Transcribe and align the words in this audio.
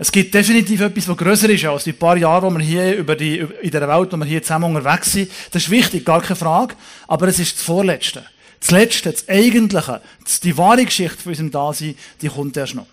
Es 0.00 0.12
gibt 0.12 0.32
definitiv 0.32 0.80
etwas, 0.80 1.08
was 1.08 1.16
grösser 1.16 1.50
ist 1.50 1.64
als 1.64 1.82
die 1.82 1.92
paar 1.92 2.16
Jahre, 2.16 2.46
wo 2.46 2.56
wir 2.56 2.64
hier 2.64 2.96
über 2.96 3.16
die, 3.16 3.44
in 3.62 3.70
der 3.72 3.88
Welt, 3.88 4.12
wo 4.12 4.16
wir 4.16 4.24
hier 4.24 4.42
zusammen 4.42 4.76
unterwegs 4.76 5.10
sind. 5.10 5.28
Das 5.50 5.64
ist 5.64 5.70
wichtig, 5.70 6.04
gar 6.04 6.22
keine 6.22 6.36
Frage. 6.36 6.76
Aber 7.08 7.26
es 7.26 7.40
ist 7.40 7.56
das 7.56 7.64
Vorletzte. 7.64 8.24
Das 8.60 8.70
Letzte, 8.70 9.10
das 9.10 9.28
Eigentliche, 9.28 10.00
die 10.44 10.56
wahre 10.56 10.84
Geschichte 10.84 11.18
von 11.18 11.30
unserem 11.30 11.50
Dasein, 11.50 11.96
die 12.22 12.28
kommt 12.28 12.56
erst 12.56 12.76
noch. 12.76 12.86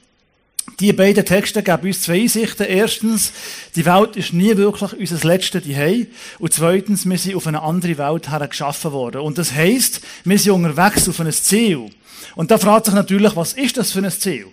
Die 0.80 0.92
beiden 0.94 1.24
Texte 1.24 1.62
geben 1.62 1.88
uns 1.88 2.02
zwei 2.02 2.22
Einsichten. 2.22 2.66
Erstens, 2.66 3.32
die 3.76 3.86
Welt 3.86 4.16
ist 4.16 4.34
nie 4.34 4.58
wirklich 4.58 4.94
unser 4.94 5.28
letztes 5.28 5.64
Zuhause. 5.64 6.08
Und 6.40 6.54
zweitens, 6.54 7.08
wir 7.08 7.18
sind 7.20 7.36
auf 7.36 7.46
eine 7.46 7.62
andere 7.62 8.00
Welt 8.00 8.32
her 8.32 8.48
geschaffen 8.48 8.92
worden. 8.92 9.22
Und 9.22 9.38
das 9.38 9.54
heisst, 9.54 10.02
wir 10.24 10.40
sind 10.40 10.54
unterwegs 10.54 11.08
auf 11.08 11.20
ein 11.20 11.32
Ziel. 11.32 11.92
Und 12.36 12.50
da 12.50 12.58
fragt 12.58 12.86
sich 12.86 12.96
natürlich, 12.96 13.36
was 13.36 13.54
ist 13.54 13.78
das 13.78 13.92
für 13.92 14.00
ein 14.00 14.12
Ziel? 14.12 14.48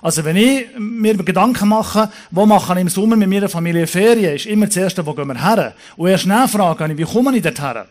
Also, 0.00 0.24
wenn 0.24 0.36
ich 0.36 0.66
mir 0.78 1.16
Gedanken 1.16 1.68
mache, 1.68 2.10
wo 2.30 2.46
mache 2.46 2.72
ich 2.74 2.80
im 2.80 2.88
Sommer 2.88 3.16
mit 3.16 3.28
meiner 3.28 3.48
Familie 3.48 3.86
Ferien, 3.86 4.36
ist 4.36 4.46
immer 4.46 4.66
das 4.66 4.76
Erste, 4.76 5.04
wo 5.04 5.12
gehen 5.12 5.26
wir 5.26 5.42
her? 5.42 5.74
Und 5.96 6.08
erst 6.08 6.26
dann 6.28 6.48
frage 6.48 6.92
ich, 6.92 6.98
wie 6.98 7.04
komme 7.04 7.36
ich 7.36 7.42
dort 7.42 7.60
her? 7.60 7.86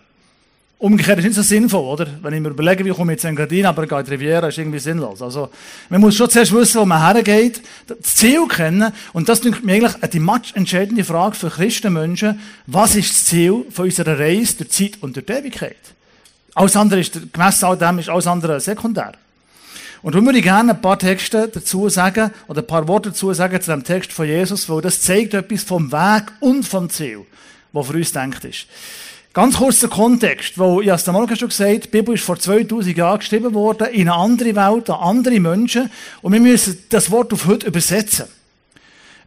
Umgekehrt 0.79 1.17
ist 1.17 1.25
nicht 1.25 1.35
so 1.35 1.41
sinnvoll, 1.41 1.81
oder? 1.81 2.07
Wenn 2.21 2.35
ich 2.35 2.39
mir 2.39 2.49
überlege, 2.49 2.85
wie 2.85 2.91
komme 2.91 3.11
ich 3.11 3.17
jetzt 3.17 3.25
in 3.25 3.35
Gardin, 3.35 3.65
aber 3.65 3.87
gehe 3.87 3.99
in 3.99 4.05
die 4.05 4.11
Riviera, 4.11 4.47
ist 4.47 4.59
irgendwie 4.59 4.77
sinnlos. 4.77 5.23
Also, 5.23 5.49
man 5.89 5.99
muss 5.99 6.15
schon 6.15 6.29
zuerst 6.29 6.53
wissen, 6.53 6.79
wo 6.79 6.85
man 6.85 7.01
hergeht, 7.01 7.61
das 7.87 8.15
Ziel 8.15 8.47
kennen, 8.47 8.93
und 9.11 9.27
das 9.27 9.39
ist 9.39 9.63
mir 9.63 9.73
eigentlich 9.73 9.95
die 10.11 10.19
match 10.19 10.53
entscheidende 10.53 11.03
Frage 11.03 11.35
für 11.35 11.49
Christenmenschen. 11.49 12.39
Was 12.67 12.95
ist 12.95 13.09
das 13.09 13.25
Ziel 13.25 13.65
von 13.71 13.85
unserer 13.85 14.19
Reise 14.19 14.57
der 14.57 14.69
Zeit 14.69 14.99
und 15.01 15.15
der 15.15 15.39
Ewigkeit? 15.39 15.77
Alles 16.53 16.75
andere 16.75 16.99
ist, 16.99 17.33
gemessen 17.33 17.65
all 17.65 17.77
dem 17.77 17.99
ist 17.99 18.09
alles 18.09 18.27
andere 18.27 18.59
sekundär. 18.59 19.13
Und 20.07 20.13
darum 20.13 20.27
würde 20.27 20.37
ich 20.37 20.45
gerne 20.45 20.71
ein 20.71 20.81
paar 20.81 20.97
Texte 20.97 21.49
dazu 21.53 21.89
sagen, 21.89 22.31
oder 22.47 22.61
ein 22.61 22.65
paar 22.65 22.87
Worte 22.87 23.09
dazu 23.09 23.33
sagen 23.33 23.59
zu 23.59 23.71
dem 23.71 23.83
Text 23.83 24.13
von 24.13 24.25
Jesus, 24.25 24.69
weil 24.69 24.79
das 24.79 25.01
zeigt 25.01 25.33
etwas 25.33 25.63
vom 25.63 25.91
Weg 25.91 26.31
und 26.39 26.65
vom 26.65 26.89
Ziel, 26.89 27.25
was 27.73 27.87
für 27.87 27.97
uns 27.97 28.13
denkt 28.13 28.45
ist. 28.45 28.67
Ganz 29.33 29.57
kurz 29.57 29.81
der 29.81 29.89
Kontext, 29.89 30.57
weil, 30.57 30.83
ich 30.83 30.87
habe 30.87 31.01
es 31.01 31.09
am 31.09 31.13
Morgen 31.13 31.35
schon 31.35 31.49
gesagt, 31.49 31.83
die 31.83 31.89
Bibel 31.89 32.15
ist 32.15 32.23
vor 32.23 32.39
2000 32.39 32.95
Jahren 32.95 33.19
geschrieben 33.19 33.53
worden, 33.53 33.89
in 33.89 34.07
eine 34.07 34.13
andere 34.13 34.55
Welt, 34.55 34.89
an 34.89 35.01
andere 35.01 35.41
Menschen, 35.41 35.91
und 36.21 36.31
wir 36.31 36.39
müssen 36.39 36.85
das 36.87 37.11
Wort 37.11 37.33
auf 37.33 37.45
heute 37.45 37.67
übersetzen. 37.67 38.27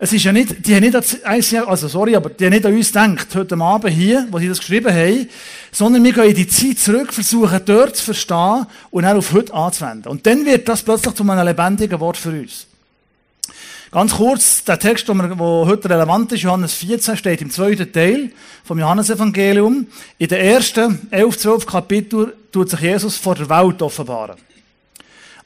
Es 0.02 0.14
ist 0.14 0.24
ja 0.24 0.32
nicht, 0.32 0.66
die 0.66 0.74
haben 0.74 0.82
nicht 0.82 0.96
an, 0.96 1.68
also 1.68 1.86
sorry, 1.86 2.16
aber 2.16 2.30
die 2.30 2.46
haben 2.46 2.54
nicht 2.54 2.64
an 2.64 2.74
uns 2.74 2.86
gedacht, 2.86 3.34
heute 3.34 3.54
Abend 3.56 3.92
hier, 3.92 4.26
wo 4.30 4.38
sie 4.38 4.48
das 4.48 4.58
geschrieben 4.58 4.90
haben, 4.90 5.28
sondern 5.72 6.02
wir 6.02 6.14
gehen 6.14 6.30
in 6.30 6.34
die 6.36 6.48
Zeit 6.48 6.78
zurück, 6.78 7.12
versuchen 7.12 7.60
dort 7.66 7.96
zu 7.96 8.04
verstehen 8.04 8.64
und 8.90 9.02
dann 9.02 9.18
auf 9.18 9.30
heute 9.34 9.52
anzuwenden. 9.52 10.10
Und 10.10 10.26
dann 10.26 10.46
wird 10.46 10.66
das 10.70 10.82
plötzlich 10.82 11.14
zu 11.14 11.22
einem 11.22 11.44
lebendigen 11.44 12.00
Wort 12.00 12.16
für 12.16 12.30
uns. 12.30 12.66
Ganz 13.90 14.14
kurz, 14.14 14.64
der 14.64 14.78
Text, 14.78 15.06
der 15.06 15.16
heute 15.36 15.90
relevant 15.90 16.32
ist, 16.32 16.44
Johannes 16.44 16.72
14, 16.72 17.18
steht 17.18 17.42
im 17.42 17.50
zweiten 17.50 17.92
Teil 17.92 18.30
vom 18.64 18.78
Johannesevangelium. 18.78 19.86
In 20.16 20.28
den 20.28 20.40
ersten 20.40 21.08
11, 21.10 21.36
12 21.36 21.66
Kapitel 21.66 22.34
tut 22.50 22.70
sich 22.70 22.80
Jesus 22.80 23.18
vor 23.18 23.34
der 23.34 23.50
Welt 23.50 23.82
offenbaren. 23.82 24.36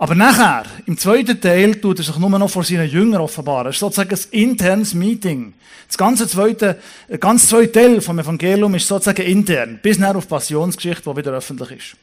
Aber 0.05 0.14
nachher, 0.14 0.64
im 0.84 0.98
zweiten 0.98 1.41
Teil, 1.41 1.77
tut 1.77 1.98
er 1.98 2.05
sich 2.05 2.19
nur 2.19 2.28
noch 2.28 2.50
vor 2.50 2.62
seinen 2.62 2.91
Jüngern 2.91 3.22
offenbaren. 3.22 3.64
Das 3.64 3.77
ist 3.77 3.80
sozusagen 3.80 4.14
ein 4.14 4.38
internes 4.38 4.92
Meeting. 4.92 5.55
Das 5.86 5.96
ganze 5.96 6.28
zweite, 6.28 6.78
ganz 7.20 7.48
zweite 7.48 7.72
Teil 7.72 8.02
vom 8.02 8.19
Evangelium 8.19 8.74
ist 8.74 8.86
sozusagen 8.86 9.22
intern, 9.22 9.80
bis 9.83 9.98
nachher 9.98 10.16
auf 10.16 10.28
Passionsgeschichte, 10.28 11.08
die 11.08 11.16
wieder 11.16 11.33
öffentlich 11.33 11.70
ist. 11.70 11.96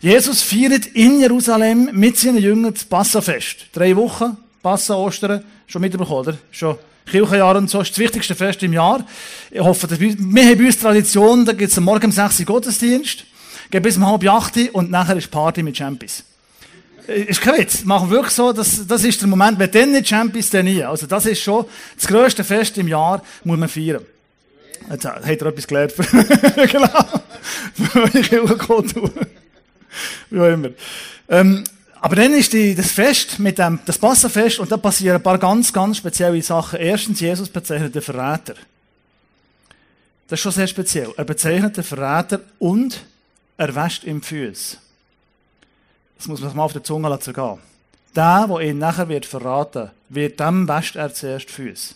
Jesus 0.00 0.40
feiert 0.40 0.86
in 0.86 1.20
Jerusalem 1.20 1.90
mit 1.92 2.16
seinen 2.16 2.38
Jüngern 2.38 2.72
das 2.72 2.86
Passafest. 2.86 3.66
Drei 3.74 3.94
Wochen, 3.94 4.38
Passa, 4.62 4.94
Ostern, 4.94 5.44
schon 5.66 5.82
mitbekommen, 5.82 6.20
oder? 6.20 6.38
Schon 6.50 6.78
Kirchenjahr 7.04 7.56
und 7.56 7.68
so, 7.68 7.82
ist 7.82 7.90
das 7.90 7.98
wichtigste 7.98 8.36
Fest 8.36 8.62
im 8.62 8.72
Jahr. 8.72 9.04
Ich 9.50 9.60
hoffe, 9.60 9.86
dass 9.86 10.00
wir, 10.00 10.16
wir 10.18 10.44
haben 10.46 10.56
bei 10.56 10.64
uns 10.64 10.78
Tradition, 10.78 11.44
da 11.44 11.52
gibt 11.52 11.72
es 11.72 11.76
am 11.76 11.84
Morgen 11.84 12.06
um 12.06 12.12
6 12.12 12.40
Uhr 12.40 12.46
Gottesdienst, 12.46 13.26
geht 13.70 13.82
bis 13.82 13.98
um 13.98 14.06
halb 14.06 14.26
8 14.26 14.56
Uhr 14.56 14.68
und 14.72 14.90
nachher 14.90 15.18
ist 15.18 15.30
Party 15.30 15.62
mit 15.62 15.76
Champions. 15.76 16.24
Äh, 17.08 17.22
ist 17.22 17.40
kein 17.40 17.58
Witz. 17.58 17.84
Machen 17.84 18.10
wirklich 18.10 18.34
so, 18.34 18.52
das, 18.52 18.86
das 18.86 19.04
ist 19.04 19.20
der 19.20 19.28
Moment, 19.28 19.58
wenn 19.58 19.70
dann 19.70 19.92
nicht 19.92 20.08
Champions, 20.08 20.50
dann 20.50 20.66
nie. 20.66 20.84
Also 20.84 21.06
das 21.06 21.26
ist 21.26 21.40
schon 21.40 21.64
das 21.96 22.06
grösste 22.06 22.44
Fest 22.44 22.78
im 22.78 22.88
Jahr, 22.88 23.22
muss 23.44 23.58
man 23.58 23.68
feiern. 23.68 24.04
Jetzt 24.90 25.04
hat 25.04 25.24
er 25.24 25.46
etwas 25.46 25.66
gelernt. 25.66 25.94
genau. 26.70 27.04
Für 27.74 28.00
eure 28.00 28.10
Kirchenkultur. 28.10 29.10
Wie 30.30 30.40
auch 30.40 30.52
immer. 30.52 30.70
Ähm, 31.28 31.64
aber 32.00 32.16
dann 32.16 32.32
ist 32.34 32.52
die, 32.52 32.74
das 32.74 32.92
Fest 32.92 33.38
mit 33.38 33.58
dem, 33.58 33.80
das 33.84 33.98
Passafest 33.98 34.60
und 34.60 34.70
da 34.70 34.76
passieren 34.76 35.16
ein 35.16 35.22
paar 35.22 35.38
ganz, 35.38 35.72
ganz 35.72 35.96
spezielle 35.96 36.40
Sachen. 36.42 36.78
Erstens, 36.78 37.20
Jesus 37.20 37.48
bezeichnet 37.48 37.94
den 37.94 38.02
Verräter. 38.02 38.54
Das 40.28 40.38
ist 40.38 40.42
schon 40.42 40.52
sehr 40.52 40.66
speziell. 40.68 41.12
Er 41.16 41.24
bezeichnet 41.24 41.76
den 41.76 41.84
Verräter 41.84 42.40
und 42.58 43.04
er 43.56 43.74
wäscht 43.74 44.04
ihm 44.04 44.22
Füße. 44.22 44.76
Das 46.18 46.28
muss 46.28 46.40
man 46.40 46.50
sich 46.50 46.56
mal 46.56 46.64
auf 46.64 46.72
der 46.72 46.84
Zunge 46.84 47.08
lassen 47.08 47.32
gehen. 47.32 47.58
Der, 48.14 48.46
der 48.46 48.60
ihn 48.60 48.78
nachher 48.78 49.08
wird 49.08 49.26
verraten, 49.26 49.90
wird 50.08 50.40
dem 50.40 50.68
wäscht 50.68 50.96
er 50.96 51.14
zuerst 51.14 51.50
Füße. 51.50 51.94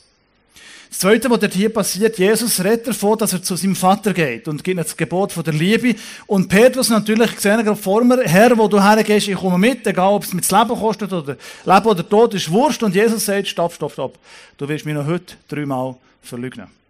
Das 0.93 0.99
Zweite, 0.99 1.31
was 1.31 1.41
dort 1.41 1.55
hier 1.55 1.73
passiert, 1.73 2.19
Jesus 2.19 2.63
redet 2.63 2.89
davon, 2.89 3.17
dass 3.17 3.33
er 3.33 3.43
zu 3.43 3.57
seinem 3.57 3.75
Vater 3.75 4.13
geht 4.13 4.47
und 4.47 4.63
gibt 4.63 4.79
das 4.79 4.95
Gebot 4.95 5.33
von 5.33 5.43
der 5.43 5.55
Liebe. 5.55 5.95
Und 6.27 6.49
Petrus 6.49 6.91
natürlich 6.91 7.35
gesehen, 7.35 7.65
gerade 7.65 7.81
vor 7.81 8.05
mir, 8.05 8.23
Herr, 8.25 8.57
wo 8.59 8.69
du 8.69 8.79
hergehst, 8.79 9.27
ich 9.27 9.35
komme 9.35 9.57
mit, 9.57 9.87
egal 9.87 10.13
ob 10.13 10.25
es 10.25 10.35
mir 10.35 10.43
das 10.43 10.51
Leben 10.51 10.79
kostet 10.79 11.11
oder 11.11 11.39
Leben 11.65 11.87
oder 11.87 12.07
Tod, 12.07 12.35
ist 12.35 12.51
Wurscht. 12.51 12.83
Und 12.83 12.95
Jesus 12.95 13.25
sagt, 13.25 13.49
stopp, 13.49 13.73
stopp, 13.73 13.93
stopp. 13.93 14.19
Du 14.59 14.69
wirst 14.69 14.85
mich 14.85 14.95
noch 14.95 15.07
heute 15.07 15.35
dreimal 15.49 15.97
verleugnen. 16.21 16.82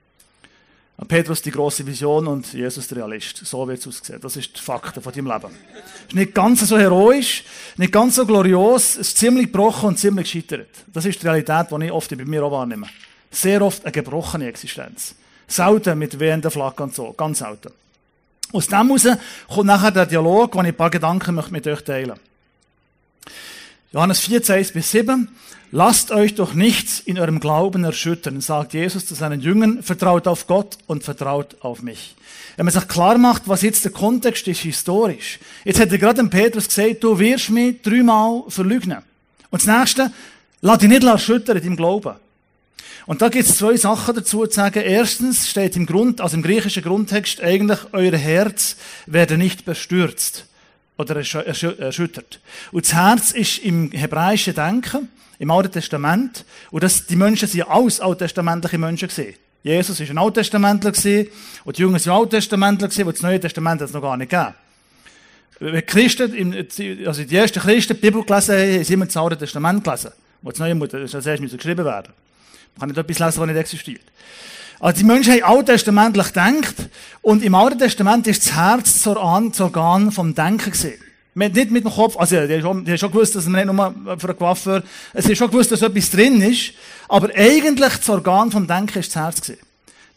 Petrus 1.08 1.42
die 1.42 1.50
große 1.50 1.86
Vision 1.86 2.26
und 2.26 2.52
Jesus 2.52 2.86
der 2.88 2.98
Realist. 2.98 3.38
So 3.44 3.66
wird 3.66 3.80
es 3.80 3.88
aussehen. 3.88 4.20
Das 4.20 4.36
ist 4.36 4.56
die 4.56 4.60
Fakten 4.60 5.02
von 5.02 5.12
deinem 5.12 5.26
Leben. 5.26 5.54
Ist 6.06 6.14
nicht 6.14 6.34
ganz 6.34 6.66
so 6.66 6.78
heroisch, 6.78 7.44
nicht 7.76 7.92
ganz 7.92 8.14
so 8.14 8.24
glorios, 8.24 8.92
es 8.92 9.08
ist 9.08 9.18
ziemlich 9.18 9.46
gebrochen 9.46 9.90
und 9.90 9.98
ziemlich 9.98 10.30
gescheitert. 10.32 10.68
Das 10.92 11.04
ist 11.04 11.22
die 11.22 11.26
Realität, 11.26 11.66
die 11.70 11.86
ich 11.86 11.92
oft 11.92 12.16
bei 12.16 12.24
mir 12.24 12.44
auch 12.44 12.52
wahrnehme. 12.52 12.86
Sehr 13.30 13.62
oft 13.62 13.84
eine 13.84 13.92
gebrochene 13.92 14.46
Existenz. 14.46 15.14
Selten 15.48 15.98
mit 15.98 16.18
wehenden 16.18 16.50
Flaggen 16.50 16.84
und 16.84 16.94
so. 16.94 17.12
Ganz 17.12 17.38
selten. 17.38 17.72
Aus 18.52 18.68
dem 18.68 18.86
heraus 18.86 19.18
kommt 19.48 19.66
nachher 19.66 19.90
der 19.90 20.06
Dialog, 20.06 20.54
wo 20.54 20.60
ich 20.60 20.66
ein 20.66 20.74
paar 20.74 20.90
Gedanken 20.90 21.42
mit 21.50 21.66
euch 21.66 21.82
teilen 21.82 22.08
möchte. 22.08 22.32
Johannes 23.92 24.20
14, 24.20 24.56
1 24.56 24.72
bis 24.72 24.90
7. 24.90 25.28
Lasst 25.74 26.10
euch 26.10 26.34
doch 26.34 26.52
nichts 26.52 27.00
in 27.00 27.18
eurem 27.18 27.40
Glauben 27.40 27.82
erschüttern, 27.82 28.42
sagt 28.42 28.74
Jesus 28.74 29.06
zu 29.06 29.14
seinen 29.14 29.40
Jüngern, 29.40 29.82
vertraut 29.82 30.28
auf 30.28 30.46
Gott 30.46 30.76
und 30.86 31.02
vertraut 31.02 31.56
auf 31.60 31.80
mich. 31.80 32.14
Wenn 32.58 32.66
man 32.66 32.74
sich 32.74 32.86
klar 32.88 33.16
macht, 33.16 33.48
was 33.48 33.62
jetzt 33.62 33.86
der 33.86 33.92
Kontext 33.92 34.46
ist, 34.46 34.60
historisch. 34.60 35.38
Jetzt 35.64 35.80
hat 35.80 35.90
er 35.90 35.96
gerade 35.96 36.16
dem 36.16 36.28
Petrus 36.28 36.68
gesagt, 36.68 37.02
du 37.02 37.18
wirst 37.18 37.48
mich 37.48 37.80
dreimal 37.80 38.42
verlügnen. 38.48 38.98
Und 39.48 39.66
das 39.66 39.78
nächste, 39.78 40.12
lass 40.60 40.76
dich 40.76 40.90
nicht 40.90 41.04
erschüttern 41.04 41.56
in 41.56 41.62
deinem 41.62 41.76
Glauben. 41.76 42.16
Und 43.06 43.22
da 43.22 43.30
gibt 43.30 43.48
es 43.48 43.56
zwei 43.56 43.74
Sachen 43.78 44.14
dazu 44.14 44.46
zu 44.46 44.54
sagen. 44.54 44.82
Erstens 44.82 45.48
steht 45.48 45.74
im 45.76 45.86
Grund, 45.86 46.20
also 46.20 46.36
im 46.36 46.42
griechischen 46.42 46.82
Grundtext 46.82 47.40
eigentlich, 47.40 47.78
euer 47.92 48.12
Herz 48.12 48.76
werde 49.06 49.38
nicht 49.38 49.64
bestürzt 49.64 50.44
oder 50.98 51.16
erschüttert. 51.16 52.40
Und 52.72 52.84
das 52.84 52.92
Herz 52.92 53.32
ist 53.32 53.56
im 53.58 53.90
hebräischen 53.92 54.54
Denken, 54.54 55.08
im 55.42 55.50
Alten 55.50 55.72
Testament, 55.72 56.44
und 56.70 56.84
das, 56.84 57.04
die 57.04 57.16
Menschen 57.16 57.48
sind 57.48 57.68
alles 57.68 57.98
alttestamentliche 57.98 58.78
Menschen 58.78 59.08
gesehen. 59.08 59.34
Jesus 59.64 59.98
war 59.98 60.08
ein 60.08 60.18
Alttestamentler 60.18 60.92
gewesen, 60.92 61.30
und 61.64 61.76
die 61.76 61.82
Jungen 61.82 61.98
sind 61.98 62.12
Alttestamentler 62.12 62.86
gewesen, 62.86 63.06
und 63.08 63.16
das 63.16 63.22
Neue 63.22 63.40
Testament 63.40 63.80
es 63.80 63.92
noch 63.92 64.02
gar 64.02 64.16
nicht 64.16 64.30
gegeben. 64.30 64.54
Die 65.60 65.82
Christen, 65.82 66.54
also 67.04 67.24
die 67.24 67.36
ersten 67.36 67.58
Christen 67.58 67.94
die 67.94 68.00
Bibel 68.00 68.22
gelesen 68.22 68.54
haben, 68.54 68.84
haben 68.84 68.92
immer 68.92 69.06
das 69.06 69.16
Alte 69.16 69.36
Testament 69.36 69.82
gelesen. 69.82 70.12
Wo 70.42 70.50
das 70.50 70.60
Neue 70.60 70.76
muss, 70.76 70.90
das 70.90 71.26
erst 71.26 71.42
geschrieben 71.42 71.84
werden. 71.84 72.12
Man 72.76 72.78
kann 72.78 72.88
nicht 72.90 72.98
etwas 72.98 73.18
lesen, 73.18 73.40
was 73.40 73.46
nicht 73.48 73.58
existiert. 73.58 74.02
Also 74.78 74.98
die 75.00 75.04
Menschen 75.04 75.32
haben 75.32 75.42
alttestamentlich 75.42 76.28
gedacht 76.28 76.88
und 77.20 77.42
im 77.42 77.56
Alten 77.56 77.80
Testament 77.80 78.28
ist 78.28 78.46
das 78.46 78.54
Herz 78.54 79.02
das 79.02 79.60
Organ 79.60 80.12
vom 80.12 80.36
Denken 80.36 80.72
gesehen. 81.34 81.52
Nicht 81.52 81.70
mit 81.70 81.84
dem 81.84 81.90
Kopf, 81.90 82.16
also 82.16 82.46
die 82.46 82.62
haben 82.62 82.86
schon, 82.86 82.98
schon 82.98 83.10
gewusst, 83.10 83.34
dass 83.34 83.46
man 83.46 83.66
nicht 83.66 83.74
nur 83.74 84.18
für 84.18 84.28
eine 84.28 84.34
Coiffeur, 84.34 84.82
es 85.12 85.26
ist 85.26 85.38
schon 85.38 85.50
gewusst, 85.50 85.72
dass 85.72 85.82
etwas 85.82 86.10
drin 86.10 86.40
ist, 86.42 86.72
aber 87.08 87.30
eigentlich 87.34 87.96
das 87.96 88.08
Organ 88.08 88.50
vom 88.50 88.66
Denken 88.66 88.98
ist 88.98 89.14
das 89.14 89.22
Herz 89.22 89.40
gesehen. 89.40 89.58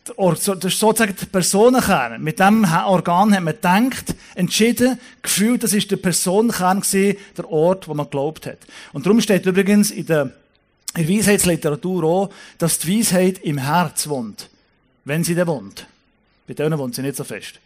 Das 0.04 0.48
ist 0.48 0.80
sozusagen 0.80 1.16
der 1.20 1.26
Personenkern. 1.26 2.22
Mit 2.22 2.40
dem 2.40 2.64
Organ 2.64 3.34
hat 3.34 3.42
man 3.42 3.56
gedacht, 3.56 4.14
entschieden, 4.36 5.00
gefühlt, 5.24 5.64
das 5.64 5.74
ist 5.74 5.90
der 5.90 5.98
Personenkern 5.98 6.82
gewesen, 6.82 7.18
der 7.36 7.50
Ort, 7.50 7.88
wo 7.88 7.96
man 7.96 8.06
geglaubt 8.06 8.46
hat. 8.46 8.60
Und 8.94 9.06
darum 9.06 9.20
steht 9.20 9.48
übrigens 9.48 9.90
in 9.90 10.06
der, 10.06 10.32
in 10.96 11.08
der 11.08 11.10
Weisheitsliteratur 11.10 12.04
auch, 12.04 12.30
dass 12.60 12.78
die 12.78 13.00
Weisheit 13.00 13.40
im 13.40 13.58
Herz 13.58 14.08
wohnt 14.08 14.50
wenn 15.06 15.24
sie 15.24 15.36
da 15.36 15.48
wohnt. 15.48 15.88
Bei 16.48 16.54
denen 16.54 16.78
wohnt 16.78 16.96
sie 16.96 17.02
nicht 17.02 17.16
so 17.16 17.24
fest. 17.24 17.60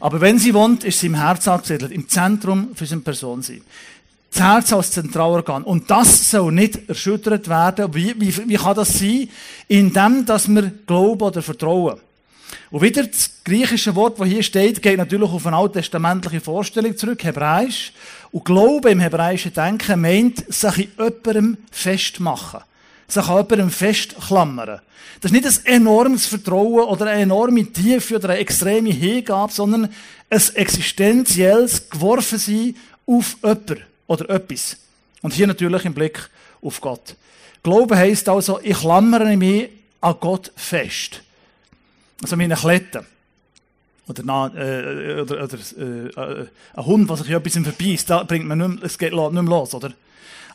Aber 0.00 0.20
wenn 0.20 0.38
sie 0.38 0.54
wohnt, 0.54 0.84
ist 0.84 1.00
sie 1.00 1.06
im 1.06 1.14
Herz 1.14 1.46
angesiedelt, 1.46 1.92
im 1.92 2.08
Zentrum 2.08 2.70
für 2.74 2.86
seine 2.86 3.02
Person 3.02 3.42
sein. 3.42 3.60
Das 4.32 4.42
Herz 4.42 4.72
als 4.72 4.92
Zentralorgan. 4.92 5.62
Und 5.62 5.90
das 5.90 6.30
soll 6.30 6.52
nicht 6.52 6.88
erschüttert 6.88 7.48
werden. 7.48 7.92
Wie, 7.94 8.14
wie, 8.18 8.48
wie 8.48 8.56
kann 8.56 8.76
das 8.76 8.98
sein? 8.98 9.28
Indem, 9.68 10.24
dass 10.24 10.48
wir 10.48 10.70
glauben 10.86 11.22
oder 11.22 11.42
vertrauen. 11.42 12.00
Und 12.70 12.82
wieder 12.82 13.04
das 13.04 13.30
griechische 13.44 13.94
Wort, 13.96 14.20
das 14.20 14.28
hier 14.28 14.42
steht, 14.42 14.80
geht 14.80 14.98
natürlich 14.98 15.28
auf 15.28 15.46
eine 15.46 15.56
alttestamentliche 15.56 16.40
Vorstellung 16.40 16.96
zurück, 16.96 17.22
Hebräisch. 17.24 17.92
Und 18.30 18.44
Glaube 18.44 18.90
im 18.90 19.00
hebräischen 19.00 19.52
Denken 19.52 20.00
meint, 20.00 20.52
sich 20.52 20.78
in 20.78 20.88
jemandem 20.96 21.56
festmachen. 21.72 22.60
Sich 23.10 23.28
an 23.28 23.36
jemandem 23.36 23.70
festklammern. 23.70 24.80
Das 25.20 25.30
ist 25.30 25.32
nicht 25.32 25.66
ein 25.66 25.82
enormes 25.82 26.26
Vertrauen 26.26 26.84
oder 26.84 27.06
eine 27.06 27.22
enorme 27.22 27.70
Tiefe 27.70 28.16
oder 28.16 28.30
eine 28.30 28.38
extreme 28.38 28.90
Hingabe, 28.90 29.52
sondern 29.52 29.90
ein 30.30 30.42
existenzielles 30.54 31.90
Geworfensein 31.90 32.76
auf 33.06 33.36
jemanden 33.42 33.82
oder 34.06 34.30
etwas. 34.30 34.76
Und 35.22 35.34
hier 35.34 35.46
natürlich 35.46 35.84
im 35.84 35.92
Blick 35.92 36.30
auf 36.62 36.80
Gott. 36.80 37.16
Glaube 37.62 37.96
heisst 37.96 38.28
also, 38.28 38.60
ich 38.62 38.78
klammere 38.78 39.36
mich 39.36 39.68
an 40.00 40.14
Gott 40.20 40.52
fest. 40.56 41.22
Also 42.22 42.36
meine 42.36 42.54
Klette. 42.54 43.04
Oder, 44.08 44.22
na, 44.24 44.46
äh, 44.56 45.20
oder, 45.20 45.44
oder 45.44 45.58
äh, 45.58 46.46
ein 46.74 46.86
Hund, 46.86 47.08
der 47.08 47.16
sich 47.16 47.30
etwas 47.30 47.52
verbeißt, 47.52 48.10
da 48.10 48.22
bringt 48.24 48.46
man 48.46 48.58
nicht 48.58 48.68
mehr, 48.68 48.84
es 48.84 48.98
geht 48.98 49.12
nicht 49.12 49.32
mehr 49.32 49.42
los, 49.42 49.74
oder? 49.74 49.92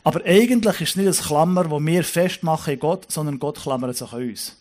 Aber 0.06 0.24
eigentlich 0.24 0.82
ist 0.82 0.90
es 0.90 0.96
nicht 0.96 1.08
ein 1.08 1.26
Klammer, 1.26 1.64
das 1.64 1.84
wir 1.84 2.04
festmachen 2.04 2.74
in 2.74 2.78
Gott, 2.78 3.10
sondern 3.10 3.40
Gott 3.40 3.60
klammert 3.60 3.96
sich 3.96 4.12
an 4.12 4.22
uns. 4.22 4.56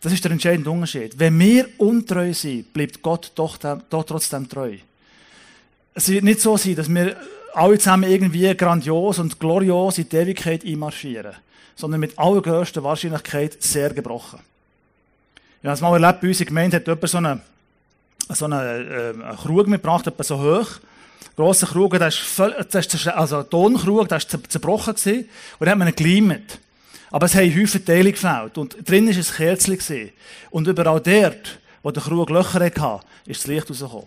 Das 0.00 0.12
ist 0.12 0.24
der 0.24 0.32
entscheidende 0.32 0.68
Unterschied. 0.68 1.16
Wenn 1.16 1.38
wir 1.38 1.68
untreu 1.78 2.34
sind, 2.34 2.72
bleibt 2.72 3.00
Gott 3.00 3.30
doch, 3.36 3.56
doch 3.58 4.02
trotzdem 4.02 4.48
treu. 4.48 4.74
Es 5.94 6.08
wird 6.08 6.24
nicht 6.24 6.40
so 6.40 6.56
sein, 6.56 6.74
dass 6.74 6.88
wir 6.88 7.16
alle 7.54 7.78
zusammen 7.78 8.10
irgendwie 8.10 8.52
grandios 8.56 9.20
und 9.20 9.38
glorios 9.38 9.98
in 9.98 10.08
die 10.08 10.16
Ewigkeit 10.16 10.64
einmarschieren, 10.64 11.36
sondern 11.76 12.00
mit 12.00 12.18
allergrößter 12.18 12.82
Wahrscheinlichkeit 12.82 13.62
sehr 13.62 13.90
gebrochen. 13.90 14.40
Ich 15.62 15.66
habe 15.66 15.74
es 15.74 15.80
mal 15.80 16.02
erlebt, 16.02 16.22
bei 16.22 16.26
uns 16.26 16.40
in 16.40 16.46
der 16.46 16.48
Gemeinde 16.48 16.76
hat 16.78 16.88
jemand 16.88 17.08
so 17.08 17.18
einen, 17.18 17.40
so 18.30 18.44
einen, 18.46 18.90
äh, 18.90 19.10
einen 19.24 19.36
Krug 19.36 19.68
mitgebracht, 19.68 20.08
etwa 20.08 20.24
so 20.24 20.40
hoch. 20.40 20.80
Grosser 21.36 21.66
Krug, 21.66 21.92
der 21.92 22.08
ist, 22.08 22.18
voll, 22.18 22.54
der 22.72 22.80
ist 22.80 23.08
also 23.08 23.38
ein 23.38 23.50
Tonkrug, 23.50 24.08
der 24.08 24.18
ist 24.18 24.36
zerbrochen 24.48 24.94
gewesen, 24.94 25.28
und 25.58 25.66
dann 25.66 25.70
hat 25.70 25.78
man 25.78 25.88
ihn 25.88 25.96
geleimt. 25.96 26.58
Aber 27.10 27.26
es 27.26 27.34
haben 27.34 27.54
Häufen 27.54 27.84
Teile 27.84 28.12
gefällt. 28.12 28.56
Und 28.56 28.76
drin 28.88 29.08
war 29.08 29.14
ein 29.14 29.22
Kerzchen. 29.22 29.76
Gewesen. 29.76 30.10
Und 30.50 30.68
überall 30.68 31.00
dort, 31.00 31.58
wo 31.82 31.90
der 31.90 32.02
Krug 32.02 32.30
Löcher 32.30 32.60
hatte, 32.60 33.00
ist 33.26 33.40
das 33.40 33.46
Licht 33.48 33.68
rausgekommen. 33.68 34.06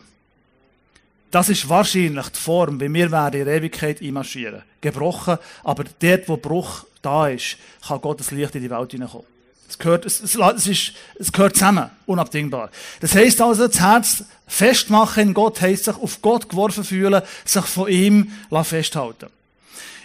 Das 1.32 1.50
ist 1.50 1.68
wahrscheinlich 1.68 2.28
die 2.30 2.40
Form, 2.40 2.80
wie 2.80 2.94
wir 2.94 3.12
werden 3.12 3.42
in 3.42 3.48
Ewigkeit 3.48 4.02
einmarschieren. 4.02 4.62
Gebrochen, 4.80 5.38
aber 5.64 5.86
dort, 6.00 6.30
wo 6.30 6.38
Bruch 6.38 6.86
da 7.02 7.28
ist, 7.28 7.58
kann 7.88 8.00
Gottes 8.00 8.32
Licht 8.32 8.56
in 8.56 8.62
die 8.62 8.70
Welt 8.70 8.92
hineinkommen. 8.92 9.33
Es 9.68 9.78
gehört, 9.80 10.06
es, 10.06 10.22
es, 10.22 10.36
es, 10.36 10.68
ist, 10.68 10.94
es 11.20 11.32
gehört 11.32 11.56
zusammen, 11.56 11.90
unabdingbar. 12.06 12.70
Das 13.00 13.16
heisst 13.16 13.42
also, 13.42 13.68
das 13.68 13.80
Herz 13.80 14.24
festmachen 14.48 15.30
in 15.30 15.34
Gott 15.34 15.62
heisst 15.62 15.86
sich 15.86 15.96
auf 15.96 16.22
Gott 16.22 16.50
geworfen 16.50 16.84
fühlen, 16.84 17.22
sich 17.46 17.66
von 17.66 17.90
ihm 17.90 18.32
festhalten. 18.64 19.28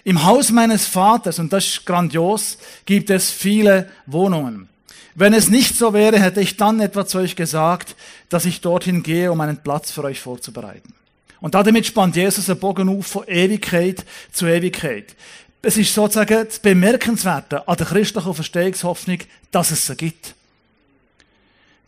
Im 0.05 0.25
Haus 0.25 0.51
meines 0.51 0.87
Vaters, 0.87 1.39
und 1.39 1.53
das 1.53 1.67
ist 1.67 1.87
grandios, 1.87 2.57
gibt 2.87 3.11
es 3.11 3.31
viele 3.31 3.91
Wohnungen. 4.07 4.69
Wenn 5.15 5.35
es 5.35 5.51
nicht 5.51 5.77
so 5.77 5.93
wäre, 5.93 6.21
hätte 6.21 6.41
ich 6.41 6.57
dann 6.57 6.81
etwa 6.81 7.05
zu 7.05 7.19
euch 7.19 7.37
gesagt, 7.37 7.97
dass 8.29 8.45
ich 8.45 8.61
dorthin 8.61 9.03
gehe, 9.03 9.31
um 9.33 9.41
einen 9.41 9.59
Platz 9.59 9.91
für 9.91 10.05
euch 10.05 10.21
vorzubereiten. 10.21 10.95
Und 11.41 11.55
damit 11.55 11.87
spannt 11.87 12.17
Jesus 12.17 12.49
einen 12.49 12.59
Bogen 12.59 12.89
auf 12.89 13.07
von 13.07 13.25
Ewigkeit 13.27 14.05
zu 14.33 14.47
Ewigkeit. 14.47 15.15
Es 15.61 15.77
ist 15.77 15.93
sozusagen 15.93 16.47
das 16.47 16.59
Bemerkenswerte 16.59 17.67
an 17.67 17.77
der 17.77 17.87
christlichen 17.87 18.35
Verstehungshoffnung, 18.35 19.19
dass 19.51 19.71
es 19.71 19.87
sie 19.87 19.97
gibt. 19.97 20.35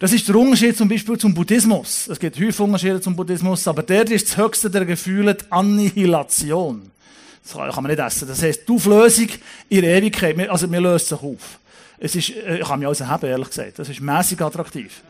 Das 0.00 0.12
ist 0.12 0.26
der 0.26 0.36
Unterschied 0.36 0.76
zum 0.76 0.88
Beispiel 0.88 1.18
zum 1.18 1.34
Buddhismus. 1.34 2.08
Es 2.08 2.18
gibt 2.18 2.36
häufig 2.36 2.58
Unterschiede 2.58 3.00
zum 3.00 3.14
Buddhismus, 3.14 3.68
aber 3.68 3.82
der 3.82 4.10
ist 4.10 4.28
das 4.28 4.36
höchste 4.36 4.70
der 4.70 4.86
Gefühle 4.86 5.34
die 5.34 5.44
Annihilation. 5.50 6.90
Das 7.42 7.52
kann 7.52 7.82
man 7.82 7.92
nicht 7.92 7.98
essen. 7.98 8.26
Das 8.26 8.42
heisst, 8.42 8.66
die 8.66 8.72
Auflösung 8.72 9.28
in 9.68 9.84
Ewigkeit, 9.84 10.48
also 10.48 10.70
wir 10.70 10.80
lösen 10.80 11.06
sich 11.06 11.22
auf. 11.22 11.58
Es 11.98 12.16
ist, 12.16 12.30
äh, 12.30 12.60
ich 12.60 12.66
kann 12.66 12.78
mich 12.78 12.88
also 12.88 13.06
haben, 13.06 13.26
ehrlich 13.26 13.48
gesagt. 13.48 13.78
Das 13.78 13.88
ist 13.88 14.00
mäßig 14.00 14.40
attraktiv. 14.40 15.02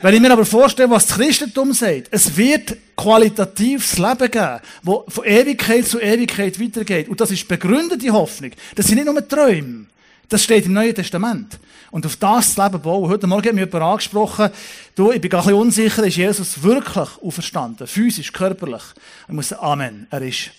Wenn 0.00 0.14
ich 0.14 0.20
mir 0.20 0.30
aber 0.30 0.44
vorstelle, 0.44 0.90
was 0.90 1.06
das 1.06 1.16
Christentum 1.16 1.72
sagt, 1.72 2.08
es 2.12 2.36
wird 2.36 2.76
qualitatives 2.96 3.98
Leben 3.98 4.30
geben, 4.30 4.60
das 4.84 5.14
von 5.14 5.24
Ewigkeit 5.24 5.86
zu 5.86 6.00
Ewigkeit 6.00 6.60
weitergeht. 6.60 7.08
Und 7.08 7.20
das 7.20 7.32
ist 7.32 7.48
begründete 7.48 8.12
Hoffnung. 8.12 8.52
Das 8.76 8.86
sind 8.86 8.96
nicht 8.96 9.06
nur 9.06 9.26
Träume. 9.26 9.86
Das 10.28 10.44
steht 10.44 10.66
im 10.66 10.74
Neuen 10.74 10.94
Testament. 10.94 11.58
Und 11.90 12.06
auf 12.06 12.16
das 12.16 12.56
Leben 12.56 12.80
bauen. 12.80 13.08
Heute 13.08 13.26
Morgen 13.26 13.48
hat 13.48 13.54
mich 13.54 13.64
jemand 13.64 13.82
angesprochen, 13.82 14.50
du, 14.94 15.10
ich 15.10 15.20
bin 15.20 15.32
ein 15.32 15.38
bisschen 15.38 15.54
unsicher, 15.54 16.04
ist 16.04 16.16
Jesus 16.16 16.62
wirklich 16.62 17.08
auferstanden? 17.20 17.86
Physisch, 17.86 18.32
körperlich? 18.32 18.82
Ich 19.26 19.34
muss 19.34 19.48
sagen, 19.48 19.62
Amen, 19.62 20.06
er 20.10 20.22
ist. 20.22 20.50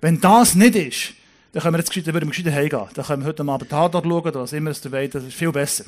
Wenn 0.00 0.20
das 0.20 0.54
nicht 0.54 0.76
ist, 0.76 1.14
dann 1.52 1.62
können 1.62 1.74
wir 1.74 1.80
jetzt 1.80 1.90
gescheiter, 1.90 2.14
würden 2.14 2.28
wir 2.28 2.30
gescheiter 2.30 2.52
heimgehen. 2.52 2.88
Dann 2.94 3.04
können 3.04 3.22
wir 3.22 3.28
heute 3.28 3.42
Abend 3.42 3.68
Tatort 3.68 4.04
schauen 4.04 4.22
oder 4.22 4.40
was 4.40 4.52
immer 4.52 4.70
es 4.70 4.80
du 4.80 4.90
weißt, 4.90 5.14
das 5.14 5.24
ist 5.24 5.34
viel 5.34 5.52
besser. 5.52 5.84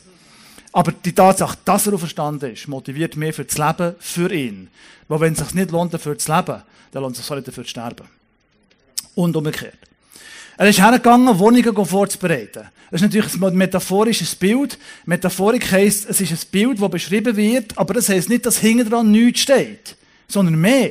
Aber 0.73 0.93
die 0.93 1.15
Tatsache, 1.15 1.59
dass 1.65 1.87
er 1.87 1.95
auferstanden 1.95 2.53
ist, 2.53 2.69
motiviert 2.69 3.17
mich 3.17 3.35
für 3.35 3.45
das 3.45 3.59
Leben 3.59 3.95
für 3.99 4.33
ihn. 4.33 4.69
Weil 5.09 5.21
wenn 5.21 5.33
es 5.33 5.39
sich 5.39 5.55
nicht 5.55 5.71
lohnt, 5.71 5.95
dafür 5.95 6.19
zu 6.19 6.31
leben, 6.33 6.63
dann 6.93 7.03
lohnt 7.03 7.17
es 7.17 7.23
sich 7.23 7.31
auch 7.31 7.37
nicht 7.37 7.49
dafür 7.49 7.65
zu 7.65 7.71
sterben. 7.71 8.07
Und 9.15 9.37
umgekehrt. 9.37 9.79
Er 10.57 10.69
ist 10.69 10.81
hergegangen, 10.81 11.39
Wohnungen 11.39 11.87
vorzubereiten. 11.87 12.65
Das 12.91 13.01
ist 13.01 13.03
natürlich 13.03 13.35
ein 13.41 13.57
metaphorisches 13.57 14.35
Bild. 14.35 14.79
Metaphorik 15.07 15.71
heisst, 15.71 16.09
es 16.09 16.21
ist 16.21 16.33
ein 16.33 16.51
Bild, 16.51 16.81
das 16.81 16.91
beschrieben 16.91 17.37
wird, 17.37 17.77
aber 17.79 17.95
das 17.95 18.09
heisst 18.09 18.29
nicht, 18.29 18.45
dass 18.45 18.59
hinten 18.59 18.89
dran 18.89 19.11
nichts 19.11 19.41
steht, 19.41 19.97
sondern 20.27 20.61
mehr. 20.61 20.91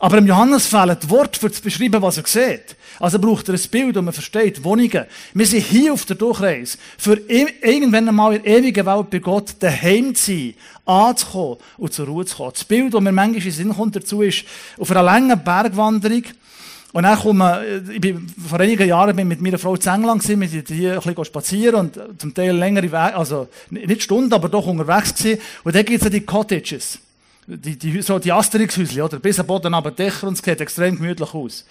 Aber 0.00 0.18
im 0.18 0.26
Johannes 0.26 0.66
fehlen 0.66 0.96
die 1.02 1.10
Worte, 1.10 1.50
zu 1.50 1.62
beschreiben, 1.62 2.00
was 2.00 2.18
er 2.18 2.26
sieht. 2.26 2.76
Also 3.00 3.18
braucht 3.18 3.48
er 3.48 3.54
ein 3.54 3.60
Bild, 3.70 3.96
und 3.96 4.04
man 4.04 4.14
versteht, 4.14 4.62
Wohnungen. 4.62 5.04
Wir 5.34 5.46
sind 5.46 5.64
hier 5.64 5.92
auf 5.92 6.04
der 6.04 6.16
Durchreise, 6.16 6.78
für 6.96 7.20
irgendwann 7.28 8.08
einmal 8.08 8.36
in 8.36 8.42
der 8.42 8.58
ewigen 8.58 8.86
Welt 8.86 9.10
bei 9.10 9.18
Gott 9.18 9.54
daheim 9.58 10.14
zu 10.14 10.32
sein, 10.32 10.54
anzukommen 10.84 11.58
und 11.76 11.92
zur 11.92 12.06
Ruhe 12.06 12.24
zu 12.24 12.36
kommen. 12.36 12.52
Das 12.54 12.64
Bild, 12.64 12.94
das 12.94 13.00
mir 13.00 13.12
manchmal 13.12 13.44
in 13.44 13.52
Sinn 13.52 13.74
kommt 13.74 13.96
dazu, 13.96 14.22
ist, 14.22 14.44
auf 14.78 14.90
einer 14.90 15.02
langen 15.02 15.42
Bergwanderung, 15.42 16.24
und 16.92 17.02
dann 17.02 17.18
komme, 17.18 17.82
ich 17.92 18.00
bin 18.00 18.26
vor 18.48 18.58
einigen 18.60 18.88
Jahren 18.88 19.14
bin 19.14 19.28
mit 19.28 19.42
meiner 19.42 19.58
Frau 19.58 19.76
zu 19.76 19.90
England 19.90 20.22
gewesen, 20.22 20.40
wir 20.40 20.48
sind 20.48 20.68
hier 20.68 20.94
ein 20.94 21.00
bisschen 21.00 21.24
spazieren 21.26 21.74
und 21.74 22.00
zum 22.18 22.32
Teil 22.32 22.56
längere 22.56 22.84
Wege, 22.84 23.14
also 23.14 23.48
nicht 23.68 24.02
Stunden, 24.02 24.32
aber 24.32 24.48
doch 24.48 24.66
unterwegs 24.66 25.14
gewesen. 25.14 25.40
Und 25.64 25.74
da 25.74 25.82
gibt 25.82 26.02
es 26.02 26.10
die 26.10 26.22
Cottages 26.22 26.98
die, 27.48 27.78
die, 27.78 28.02
so 28.02 28.18
die 28.18 28.30
Asterix-Häuschen, 28.30 29.00
oder? 29.00 29.18
Bis 29.18 29.40
am 29.40 29.46
Boden 29.46 29.72
aber 29.72 29.90
Dächer 29.90 30.28
und 30.28 30.34
es 30.34 30.44
sieht 30.44 30.60
extrem 30.60 30.96
gemütlich 30.96 31.32
aus. 31.32 31.64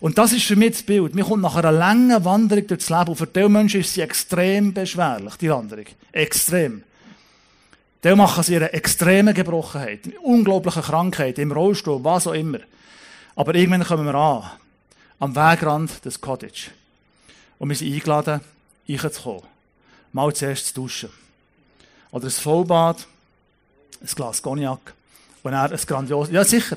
Und 0.00 0.16
das 0.16 0.32
ist 0.32 0.44
für 0.44 0.56
mich 0.56 0.70
das 0.70 0.82
Bild. 0.82 1.14
Mir 1.14 1.24
kommt 1.24 1.42
nach 1.42 1.56
einer 1.56 1.72
langen 1.72 2.24
Wanderung 2.24 2.66
durchs 2.66 2.88
Leben. 2.88 3.08
Und 3.08 3.16
für 3.16 3.26
diese 3.26 3.48
Menschen 3.48 3.80
ist 3.80 3.92
sie 3.92 4.00
extrem 4.00 4.72
beschwerlich, 4.72 5.34
die 5.36 5.50
Wanderung. 5.50 5.84
Extrem. 6.12 6.82
Die 8.02 8.14
machen 8.14 8.42
sie 8.42 8.54
ihre 8.54 8.72
extreme 8.72 9.34
Gebrochenheit, 9.34 10.00
unglaubliche 10.22 10.82
Krankheit, 10.82 11.38
im 11.38 11.52
Rollstuhl, 11.52 12.02
was 12.04 12.28
auch 12.28 12.32
immer. 12.32 12.60
Aber 13.34 13.54
irgendwann 13.54 13.84
kommen 13.84 14.06
wir 14.06 14.14
an, 14.14 14.50
am 15.18 15.34
Wegrand 15.34 16.04
des 16.04 16.20
Cottage. 16.20 16.70
Und 17.58 17.68
wir 17.68 17.76
sind 17.76 17.92
eingeladen, 17.92 18.40
reinzukommen. 18.88 19.42
Mal 20.12 20.32
zuerst 20.32 20.68
zu 20.68 20.74
duschen. 20.74 21.10
Oder 22.12 22.26
ein 22.26 22.30
Vollbad, 22.30 23.06
ein 24.00 24.06
Glas 24.14 24.40
Cognac 24.40 24.94
und 25.48 25.54
er 25.54 25.72
ein 25.72 25.80
grandioses, 25.86 26.32
ja 26.32 26.44
sicher. 26.44 26.76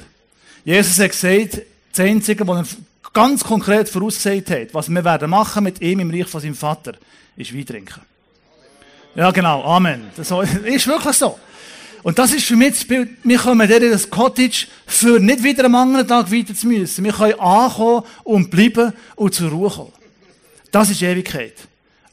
Jesus 0.63 0.99
hat 0.99 1.11
gesagt, 1.11 1.61
das 1.91 1.99
Einzige, 1.99 2.47
was 2.47 2.71
er 2.71 2.77
ganz 3.13 3.43
konkret 3.43 3.89
vorausgesagt 3.89 4.49
hat, 4.49 4.73
was 4.73 4.89
wir 4.89 5.03
werden 5.03 5.29
machen 5.29 5.63
mit 5.63 5.81
ihm 5.81 5.99
im 5.99 6.09
Reich 6.09 6.27
von 6.27 6.41
seinem 6.41 6.55
Vater, 6.55 6.93
ist 7.35 7.53
Wein 7.53 7.65
trinken. 7.65 8.01
Ja, 9.15 9.31
genau. 9.31 9.63
Amen. 9.63 10.03
Das 10.15 10.31
ist 10.63 10.87
wirklich 10.87 11.17
so. 11.17 11.37
Und 12.03 12.17
das 12.17 12.33
ist 12.33 12.45
für 12.45 12.55
mich 12.55 12.69
das 12.69 12.85
Bild. 12.85 13.09
Wir 13.23 13.37
kommen 13.37 13.69
in 13.69 13.91
das 13.91 14.09
Cottage 14.09 14.67
für 14.87 15.19
nicht 15.19 15.43
wieder 15.43 15.65
am 15.65 15.75
anderen 15.75 16.07
Tag 16.07 16.31
weiter 16.31 16.55
zu 16.55 16.67
müssen. 16.67 17.03
Wir 17.03 17.13
können 17.13 17.39
ankommen 17.39 18.03
und 18.23 18.49
bleiben 18.49 18.93
und 19.15 19.35
zur 19.35 19.51
Ruhe 19.51 19.69
kommen. 19.69 19.91
Das 20.71 20.89
ist 20.89 21.01
Ewigkeit. 21.01 21.53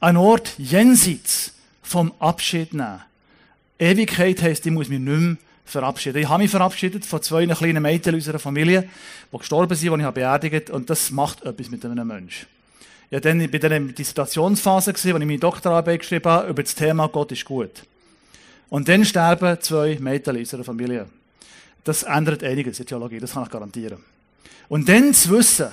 Ein 0.01 0.17
Ort 0.17 0.55
jenseits 0.59 1.53
vom 1.83 2.13
Abschied 2.19 2.75
nehmen. 2.75 3.01
Ewigkeit 3.79 4.43
heisst, 4.43 4.67
ich 4.67 4.73
muss 4.73 4.89
mich 4.89 4.99
nicht 4.99 5.21
mehr 5.21 5.37
verabschiedet. 5.69 6.23
Ich 6.23 6.29
habe 6.29 6.43
mich 6.43 6.51
verabschiedet 6.51 7.05
von 7.05 7.23
zwei 7.23 7.47
kleinen 7.47 7.83
Mädchen 7.83 8.15
unserer 8.15 8.39
Familie, 8.39 8.89
die 9.33 9.39
gestorben 9.39 9.75
sind, 9.75 9.99
die 9.99 10.05
ich 10.05 10.11
beerdigt 10.11 10.69
habe. 10.69 10.79
Und 10.79 10.91
das 10.91 11.11
macht 11.11 11.45
etwas 11.45 11.71
mit 11.71 11.85
einem 11.85 12.07
Menschen. 12.07 12.47
Ja, 13.11 13.21
dann 13.21 13.39
bei 13.51 13.59
der 13.59 13.81
Dissertationsphase 13.81 14.93
wo 14.93 15.09
ich 15.09 15.15
meine 15.15 15.39
Doktorarbeit 15.39 16.01
geschrieben 16.01 16.31
habe, 16.31 16.49
über 16.51 16.63
das 16.63 16.75
Thema 16.75 17.09
Gott 17.09 17.33
ist 17.33 17.45
gut. 17.45 17.85
Und 18.69 18.89
dann 18.89 19.05
sterben 19.05 19.61
zwei 19.61 19.97
Mädchen 19.99 20.37
unserer 20.37 20.65
Familie. 20.65 21.07
Das 21.85 22.03
ändert 22.03 22.43
einiges 22.43 22.79
in 22.79 22.85
der 22.85 22.91
Theologie, 22.91 23.19
das 23.19 23.33
kann 23.33 23.45
ich 23.45 23.51
garantieren. 23.51 23.99
Und 24.69 24.89
dann 24.89 25.15
zu 25.15 25.31
wissen, 25.31 25.69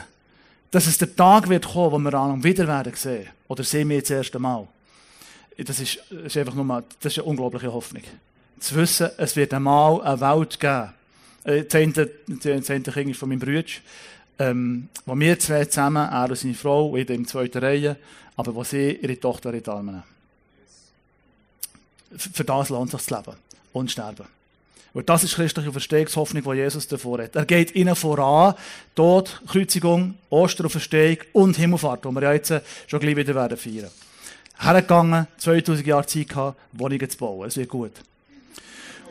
dass 0.72 0.88
es 0.88 0.98
der 0.98 1.14
Tag 1.14 1.50
wird 1.50 1.66
kommen, 1.66 1.92
wo 1.92 2.00
wir 2.00 2.14
an 2.14 2.44
wieder 2.44 2.68
werden 2.68 2.94
sehen. 2.96 3.28
Oder 3.48 3.64
sehen 3.64 3.90
wir 3.90 3.98
jetzt 3.98 4.10
das 4.10 4.18
erste 4.18 4.40
Mal. 4.40 4.68
Das 5.58 5.80
ist, 5.80 6.00
ist 6.10 6.38
einfach 6.38 6.54
nur 6.54 6.66
mal, 6.66 6.84
das 7.02 7.14
ist 7.14 7.20
eine 7.20 7.28
unglaubliche 7.28 7.72
Hoffnung. 7.72 8.04
Zu 8.66 8.74
wissen, 8.78 9.12
es 9.18 9.36
wird 9.36 9.54
einmal 9.54 10.02
eine 10.02 10.20
Welt 10.20 10.60
geben. 10.60 10.90
Äh, 11.44 11.66
das 11.66 12.66
zehnte 12.66 12.92
Kind 12.92 13.12
ist 13.12 13.20
von 13.20 13.30
meinem 13.30 13.38
Bruder, 13.38 13.64
ähm, 14.40 14.90
wo 15.06 15.16
wir 15.20 15.38
zwei 15.38 15.66
zusammen, 15.66 16.10
er 16.10 16.30
und 16.32 16.36
seine 16.36 16.56
Frau, 16.56 16.96
in 16.96 17.06
der 17.06 17.24
zweiten 17.26 17.60
Reihe, 17.60 17.96
aber 18.36 18.56
wo 18.56 18.64
sie 18.64 18.94
ihre 18.94 19.20
Tochter 19.20 19.54
in 19.54 19.62
die 19.62 19.70
Arme 19.70 19.92
nehmen. 19.92 20.04
Für 22.18 22.44
das 22.44 22.70
lohnt 22.70 22.90
sich 22.90 23.02
zu 23.02 23.14
leben 23.14 23.36
und 23.72 23.92
sterben. 23.92 24.26
Und 24.96 25.10
das 25.10 25.24
ist 25.24 25.36
christliche 25.36 25.72
Verstehungshoffnung, 25.72 26.42
die 26.42 26.58
Jesus 26.58 26.88
davor 26.88 27.22
hat. 27.22 27.36
Er 27.36 27.46
geht 27.46 27.76
ihnen 27.76 27.96
voran, 27.96 28.56
Tod, 28.96 29.44
Kreuzigung, 29.46 30.16
Osterauferstehung 30.32 31.18
und 31.34 31.56
Himmelfahrt, 31.56 32.04
die 32.04 32.10
wir 32.10 32.34
jetzt 32.34 32.52
schon 32.88 33.00
gleich 33.00 33.16
wieder 33.16 33.36
werden 33.36 33.58
feiern. 33.58 33.92
Hergegangen, 34.58 35.28
2000 35.38 35.86
Jahre 35.86 36.08
Zeit 36.08 36.30
gehabt, 36.30 36.58
Wohnungen 36.72 37.08
zu 37.08 37.18
bauen. 37.20 37.48
Es 37.48 37.58
wird 37.58 37.70
gut. 37.70 37.92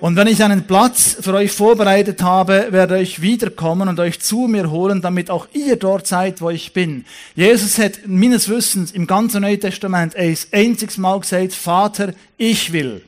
Und 0.04 0.16
wenn 0.16 0.26
ich 0.26 0.44
einen 0.44 0.66
Platz 0.66 1.16
für 1.18 1.32
euch 1.32 1.50
vorbereitet 1.50 2.20
habe, 2.20 2.66
werde 2.73 3.00
ich 3.00 3.23
wiederkommen 3.23 3.88
und 3.88 3.99
euch 3.99 4.20
zu 4.20 4.49
mir 4.49 4.70
holen, 4.70 5.00
damit 5.00 5.30
auch 5.30 5.46
ihr 5.54 5.76
dort 5.76 6.06
seid, 6.06 6.42
wo 6.42 6.50
ich 6.50 6.75
bin. 6.75 7.06
Jesus 7.34 7.78
hat 7.78 8.00
meines 8.06 8.50
Wissens 8.50 8.92
im 8.92 9.06
ganzen 9.06 9.40
Neuen 9.40 9.58
Testament 9.58 10.14
ein 10.14 10.37
einziges 10.52 10.99
Mal 10.99 11.20
gesagt, 11.20 11.54
Vater, 11.54 12.12
ich 12.37 12.70
will. 12.70 13.00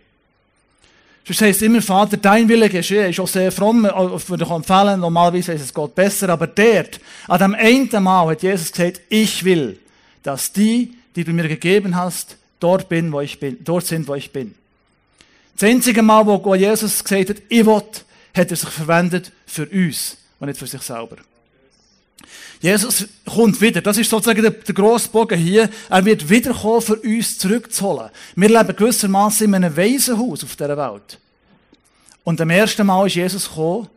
Das 1.29 1.39
heißt 1.39 1.61
immer, 1.61 1.83
Vater, 1.83 2.17
dein 2.17 2.49
Wille 2.49 2.71
geschehe. 2.71 3.11
Ist 3.11 3.21
auch 3.21 3.29
sehr 3.29 3.53
fromm, 3.53 3.83
würde 3.83 4.45
ich 4.45 4.51
empfehlen. 4.51 5.01
Normalerweise 5.01 5.53
ist 5.53 5.65
es 5.65 5.75
Gott 5.75 5.95
besser. 5.95 6.31
Aber 6.31 6.47
dort, 6.47 6.99
an 7.29 7.39
dem 7.39 7.55
einen 7.57 8.03
Mal 8.03 8.29
hat 8.29 8.43
Jesus 8.43 8.73
gesagt, 8.73 9.03
ich 9.11 9.45
will, 9.45 9.79
dass 10.23 10.51
die, 10.51 10.95
die 11.15 11.25
du 11.25 11.35
mir 11.35 11.47
gegeben 11.47 11.95
hast, 11.95 12.39
dort 12.59 12.89
bin, 12.89 13.13
wo 13.13 13.21
ich 13.21 13.39
bin, 13.39 13.59
dort 13.63 13.85
sind, 13.85 14.09
wo 14.09 14.15
ich 14.15 14.33
bin. 14.33 14.55
Das 15.57 15.69
einzige 15.71 16.03
Mal, 16.03 16.27
wo 16.27 16.55
Jesus 16.55 17.03
gesagt 17.03 17.31
hat, 17.31 17.43
ich 17.49 17.65
will, 17.65 17.83
hat 18.37 18.51
er 18.51 18.57
sich 18.57 18.69
verwendet 18.69 19.33
für 19.47 19.67
uns 19.67 20.19
und 20.39 20.49
nicht 20.49 20.59
für 20.59 20.67
sich 20.67 20.83
selber. 20.83 21.17
Jesus 22.61 23.07
kommt 23.25 23.61
wieder. 23.61 23.81
Das 23.81 23.97
ist 23.99 24.11
sozusagen 24.11 24.43
der, 24.43 24.51
der 24.51 24.75
grosse 24.75 25.09
Bogen 25.09 25.39
hier. 25.39 25.71
Er 25.89 26.05
wird 26.05 26.29
wiederkommen, 26.29 26.83
für 26.83 26.97
uns 26.97 27.39
zurückzuholen. 27.39 28.11
Wir 28.35 28.49
leben 28.49 28.77
gewissermaßen 28.77 29.47
in 29.47 29.55
einem 29.55 29.77
Waisenhaus 29.77 30.45
auf 30.45 30.57
dieser 30.57 30.77
Welt. 30.77 31.19
Und 32.25 32.41
am 32.41 32.51
ersten 32.51 32.87
Mal 32.87 33.07
ist 33.07 33.15
Jesus 33.15 33.49
gekommen. 33.49 33.89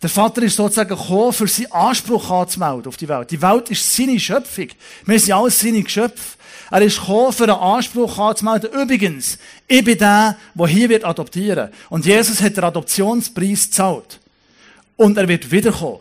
Der 0.00 0.10
Vater 0.10 0.42
ist 0.42 0.56
sozusagen 0.56 0.90
gekommen, 0.90 1.32
für 1.32 1.48
seinen 1.48 1.72
Anspruch 1.72 2.30
anzumelden 2.30 2.86
auf 2.86 2.96
die 2.96 3.08
Welt. 3.08 3.30
Die 3.30 3.42
Welt 3.42 3.70
ist 3.70 3.96
seine 3.96 4.20
Schöpfung. 4.20 4.68
Wir 5.04 5.18
sind 5.18 5.34
alles 5.34 5.58
seine 5.58 5.82
Geschöpfe. 5.82 6.37
Er 6.70 6.82
ist 6.82 7.00
gekommen, 7.00 7.32
für 7.32 7.44
einen 7.44 7.52
Anspruch 7.52 8.18
anzumelden. 8.18 8.70
Übrigens, 8.72 9.38
ich 9.66 9.84
bin 9.84 9.98
der, 9.98 10.36
der 10.54 10.66
hier 10.66 10.88
wird 10.88 11.04
adoptieren. 11.04 11.70
Und 11.88 12.04
Jesus 12.04 12.42
hat 12.42 12.56
den 12.56 12.64
Adoptionspreis 12.64 13.66
gezahlt. 13.66 14.20
Und 14.96 15.16
er 15.16 15.28
wird 15.28 15.50
wiederkommen. 15.50 16.00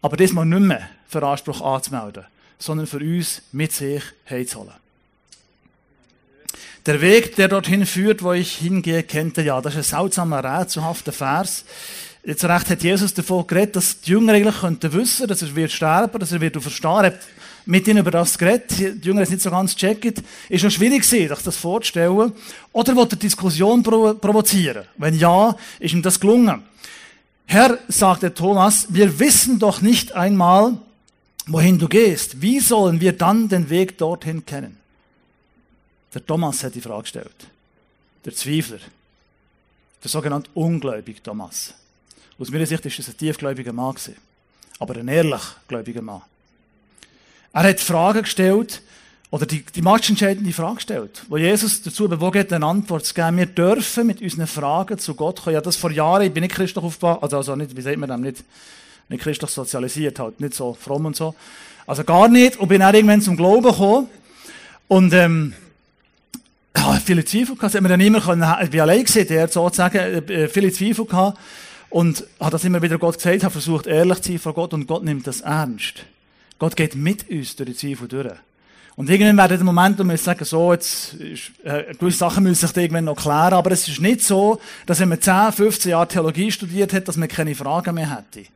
Aber 0.00 0.16
diesmal 0.16 0.46
nicht 0.46 0.60
mehr 0.60 0.88
für 1.08 1.22
Anspruch 1.26 1.60
anzumelden, 1.60 2.24
sondern 2.58 2.86
für 2.86 2.98
uns 2.98 3.42
mit 3.52 3.72
sich 3.72 4.02
heimzuholen. 4.28 4.74
Der 6.86 7.00
Weg, 7.00 7.36
der 7.36 7.48
dorthin 7.48 7.86
führt, 7.86 8.22
wo 8.22 8.32
ich 8.32 8.56
hingehe, 8.56 9.02
kennt 9.02 9.38
ihr 9.38 9.44
ja. 9.44 9.60
Das 9.60 9.74
ist 9.74 9.94
ein 9.94 10.00
seltsamer, 10.00 10.44
rätselhafter 10.44 11.12
Vers. 11.12 11.64
Jetzt 12.24 12.44
recht 12.44 12.70
hat 12.70 12.82
Jesus 12.82 13.14
davon 13.14 13.46
geredet, 13.46 13.76
dass 13.76 14.00
die 14.00 14.10
Jünger 14.10 14.34
eigentlich 14.34 14.60
könnten 14.60 14.92
wissen, 14.92 15.26
dass 15.26 15.42
er 15.42 15.56
wird 15.56 15.72
sterben, 15.72 16.18
dass 16.18 16.32
er 16.32 16.40
wird 16.40 16.60
verstehen. 16.62 16.90
Er 16.90 17.06
hat 17.06 17.18
mit 17.66 17.88
ihnen 17.88 17.98
über 17.98 18.10
das 18.10 18.38
geredet. 18.38 18.70
Die 18.78 19.06
Jünger 19.06 19.20
haben 19.20 19.24
es 19.24 19.30
nicht 19.30 19.42
so 19.42 19.50
ganz 19.50 19.74
gecheckt. 19.74 20.22
Ist 20.48 20.60
schon 20.60 20.70
schwierig 20.70 21.02
gewesen, 21.02 21.28
sich 21.28 21.44
das 21.44 21.56
vorzustellen. 21.56 22.32
Oder 22.72 22.96
wollte 22.96 23.16
Diskussion 23.16 23.82
provozieren? 23.82 24.84
Wenn 24.96 25.14
ja, 25.14 25.56
ist 25.78 25.94
ihm 25.94 26.02
das 26.02 26.20
gelungen. 26.20 26.62
Herr, 27.46 27.78
sagte 27.88 28.32
Thomas, 28.32 28.86
wir 28.88 29.18
wissen 29.18 29.58
doch 29.58 29.80
nicht 29.80 30.12
einmal, 30.12 30.78
wohin 31.46 31.78
du 31.78 31.88
gehst. 31.88 32.40
Wie 32.40 32.60
sollen 32.60 33.00
wir 33.00 33.12
dann 33.12 33.48
den 33.48 33.68
Weg 33.70 33.98
dorthin 33.98 34.44
kennen? 34.44 34.78
Der 36.12 36.24
Thomas 36.24 36.62
hat 36.62 36.74
die 36.74 36.80
Frage 36.80 37.02
gestellt. 37.02 37.48
Der 38.24 38.34
Zweifler. 38.34 38.78
Der 40.02 40.10
sogenannte 40.10 40.50
ungläubige 40.54 41.22
Thomas. 41.22 41.74
Aus 42.38 42.50
meiner 42.50 42.66
Sicht 42.66 42.84
ist 42.86 42.98
es 42.98 43.08
ein 43.08 43.16
tiefgläubiger 43.16 43.72
Mann 43.72 43.94
gewesen. 43.94 44.16
Aber 44.78 44.96
ein 44.96 45.08
ehrlich 45.08 45.42
gläubiger 45.68 46.02
Mann. 46.02 46.22
Er 47.54 47.62
hat 47.62 47.80
Fragen 47.80 48.22
gestellt, 48.22 48.82
oder 49.30 49.46
die, 49.46 49.64
die 49.64 49.82
matchentscheidende 49.82 50.52
Frage 50.52 50.76
gestellt, 50.76 51.24
wo 51.28 51.36
Jesus 51.36 51.82
dazu 51.82 52.08
bewogen 52.08 52.38
hat, 52.38 52.52
eine 52.52 52.66
Antwort 52.66 53.04
zu 53.04 53.14
geben. 53.14 53.36
Wir 53.36 53.46
dürfen 53.46 54.06
mit 54.06 54.20
unseren 54.20 54.46
Fragen 54.46 54.96
zu 54.98 55.14
Gott 55.14 55.42
kommen. 55.42 55.54
Ja, 55.54 55.60
das 55.60 55.74
vor 55.74 55.90
Jahren, 55.90 56.22
ich 56.22 56.32
bin 56.32 56.42
nicht 56.42 56.54
christlich 56.54 56.84
aufgebaut, 56.84 57.18
also, 57.20 57.38
also 57.38 57.56
nicht, 57.56 57.76
wie 57.76 57.80
sagt 57.80 57.96
man 57.96 58.08
das, 58.08 58.20
nicht, 58.20 58.44
nicht 59.08 59.22
christlich 59.22 59.50
sozialisiert, 59.50 60.20
halt, 60.20 60.40
nicht 60.40 60.54
so 60.54 60.74
fromm 60.74 61.06
und 61.06 61.16
so. 61.16 61.34
Also 61.86 62.04
gar 62.04 62.28
nicht, 62.28 62.58
und 62.58 62.68
bin 62.68 62.82
auch 62.82 62.92
irgendwann 62.92 63.20
zum 63.22 63.36
Glauben 63.36 63.62
gekommen. 63.62 64.08
Und, 64.86 65.12
ähm, 65.12 65.54
ja, 66.76 67.00
viele 67.04 67.24
Zweifel 67.24 67.56
gehabt, 67.56 67.62
das 67.62 67.74
hat 67.74 67.82
man 67.82 67.90
dann 67.90 68.00
immer 68.00 68.20
können, 68.20 68.44
ich 68.62 68.70
bin 68.70 68.80
allein 68.80 69.04
gesehen, 69.04 69.26
der 69.26 69.48
sozusagen, 69.48 69.98
äh, 69.98 70.48
viele 70.48 70.72
Zweifel 70.72 71.06
gehabt. 71.06 71.38
Und 71.90 72.24
hat 72.38 72.52
das 72.52 72.64
immer 72.64 72.82
wieder 72.82 72.98
Gott 72.98 73.16
gesagt, 73.16 73.42
hat 73.42 73.52
versucht, 73.52 73.86
ehrlich 73.86 74.20
zu 74.20 74.30
sein 74.30 74.38
vor 74.38 74.54
Gott, 74.54 74.74
und 74.74 74.86
Gott 74.86 75.02
nimmt 75.02 75.26
das 75.26 75.40
ernst. 75.40 76.04
Gott 76.58 76.76
geht 76.76 76.94
mit 76.94 77.28
uns 77.30 77.56
durch 77.56 77.70
die 77.70 77.76
Zweifel 77.76 78.08
durch. 78.08 78.34
Und 78.96 79.10
irgendwann 79.10 79.36
wäre 79.36 79.56
der 79.56 79.64
Moment, 79.64 79.98
wo 79.98 80.04
wir 80.04 80.16
sagen, 80.16 80.44
so, 80.44 80.72
jetzt, 80.72 81.14
ist, 81.14 81.50
äh, 81.64 81.94
gewisse 81.98 82.18
Sachen 82.18 82.44
müssen 82.44 82.66
sich 82.66 82.76
irgendwann 82.76 83.04
noch 83.04 83.16
klären, 83.16 83.54
aber 83.54 83.72
es 83.72 83.88
ist 83.88 84.00
nicht 84.00 84.22
so, 84.22 84.60
dass 84.86 85.00
wenn 85.00 85.08
man 85.08 85.20
10, 85.20 85.52
15 85.52 85.90
Jahre 85.90 86.06
Theologie 86.06 86.52
studiert 86.52 86.92
hat, 86.92 87.08
dass 87.08 87.16
man 87.16 87.28
keine 87.28 87.56
Fragen 87.56 87.96
mehr 87.96 88.16
hätte. 88.16 88.48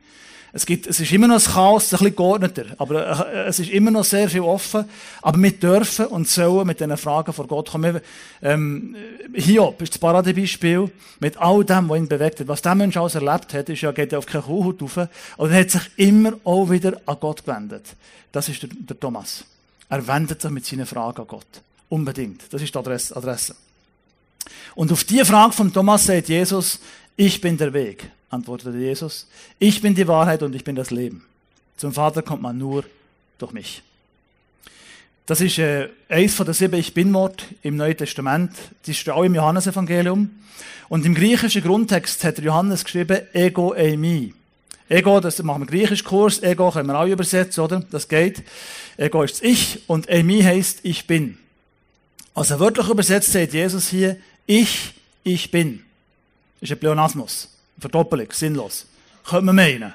Es 0.51 0.65
gibt, 0.65 0.87
es 0.87 0.99
ist 0.99 1.11
immer 1.11 1.27
noch 1.27 1.35
ein 1.35 1.53
Chaos, 1.53 1.93
ein 1.93 1.99
bisschen 1.99 2.15
geordneter, 2.15 2.65
aber 2.77 3.27
äh, 3.31 3.47
es 3.47 3.59
ist 3.59 3.69
immer 3.69 3.91
noch 3.91 4.03
sehr 4.03 4.29
viel 4.29 4.41
offen. 4.41 4.85
Aber 5.21 5.41
wir 5.41 5.51
dürfen 5.51 6.07
und 6.07 6.27
sollen 6.27 6.65
mit 6.65 6.79
diesen 6.79 6.97
Fragen 6.97 7.33
vor 7.33 7.47
Gott 7.47 7.69
kommen. 7.69 7.99
Ähm, 8.41 8.95
Hiob 9.33 9.81
ist 9.81 9.93
das 9.93 9.99
Paradebeispiel 9.99 10.91
mit 11.19 11.37
all 11.37 11.63
dem, 11.63 11.89
was 11.89 11.97
ihn 11.97 12.07
bewegt 12.07 12.39
hat. 12.39 12.47
Was 12.47 12.63
der 12.63 12.75
Mensch 12.75 12.97
alles 12.97 13.15
erlebt 13.15 13.53
hat, 13.53 13.69
ist 13.69 13.81
ja, 13.81 13.91
geht 13.91 14.11
ja 14.11 14.17
auf 14.17 14.25
keine 14.25 14.43
Kuhhaut 14.43 14.81
rauf. 14.81 14.97
Und 15.37 15.51
er 15.51 15.59
hat 15.59 15.69
sich 15.69 15.83
immer 15.97 16.33
auch 16.43 16.69
wieder 16.69 16.99
an 17.05 17.17
Gott 17.19 17.45
gewendet. 17.45 17.85
Das 18.31 18.49
ist 18.49 18.63
der, 18.63 18.69
der 18.71 18.99
Thomas. 18.99 19.43
Er 19.87 20.07
wendet 20.07 20.41
sich 20.41 20.51
mit 20.51 20.65
seinen 20.65 20.85
Fragen 20.85 21.21
an 21.21 21.27
Gott. 21.27 21.61
Unbedingt. 21.89 22.51
Das 22.51 22.61
ist 22.61 22.73
die 22.73 22.77
Adresse. 22.77 23.15
Adresse. 23.15 23.55
Und 24.75 24.91
auf 24.91 25.03
die 25.03 25.23
Frage 25.25 25.53
von 25.53 25.71
Thomas 25.71 26.05
sagt 26.05 26.29
Jesus, 26.29 26.79
ich 27.19 27.41
bin 27.41 27.57
der 27.57 27.73
Weg, 27.73 28.09
antwortete 28.29 28.77
Jesus. 28.77 29.27
Ich 29.59 29.81
bin 29.81 29.93
die 29.93 30.07
Wahrheit 30.07 30.41
und 30.41 30.55
ich 30.55 30.63
bin 30.63 30.77
das 30.77 30.89
Leben. 30.89 31.25
Zum 31.75 31.91
Vater 31.91 32.21
kommt 32.21 32.41
man 32.41 32.57
nur 32.57 32.85
durch 33.37 33.51
mich. 33.51 33.83
Das 35.25 35.41
ist 35.41 35.57
äh, 35.57 35.89
eins 36.07 36.33
von 36.33 36.45
den 36.45 36.53
sieben 36.53 36.79
Ich 36.79 36.93
Bin-Wort 36.93 37.43
im 37.61 37.75
Neuen 37.75 37.97
Testament. 37.97 38.53
Das 38.83 38.95
ist 38.95 39.09
auch 39.09 39.23
im 39.23 39.35
Johannesevangelium. 39.35 40.29
Und 40.87 41.05
im 41.05 41.13
griechischen 41.13 41.61
Grundtext 41.61 42.23
hat 42.23 42.37
der 42.37 42.45
Johannes 42.45 42.85
geschrieben, 42.85 43.19
Ego 43.33 43.73
eimi. 43.73 44.33
Ego, 44.87 45.19
das 45.19 45.43
machen 45.43 45.63
wir 45.63 45.67
Griechischkurs. 45.67 46.41
Ego 46.41 46.71
können 46.71 46.87
wir 46.87 46.97
auch 46.97 47.05
übersetzen, 47.05 47.61
oder? 47.61 47.83
Das 47.91 48.07
geht. 48.07 48.43
Ego 48.95 49.23
ist 49.23 49.43
Ich 49.43 49.81
und 49.87 50.07
Emi 50.07 50.41
heißt 50.41 50.79
Ich 50.83 51.05
bin. 51.05 51.37
Also 52.33 52.61
wörtlich 52.61 52.87
übersetzt 52.87 53.33
sagt 53.33 53.51
Jesus 53.51 53.89
hier, 53.89 54.15
Ich, 54.45 54.93
ich 55.25 55.51
bin. 55.51 55.83
Ist 56.61 56.71
ein 56.71 56.79
Pleonasmus. 56.79 57.49
Verdoppelung, 57.79 58.27
sinnlos. 58.31 58.85
Könnte 59.23 59.45
man 59.45 59.55
meinen. 59.55 59.93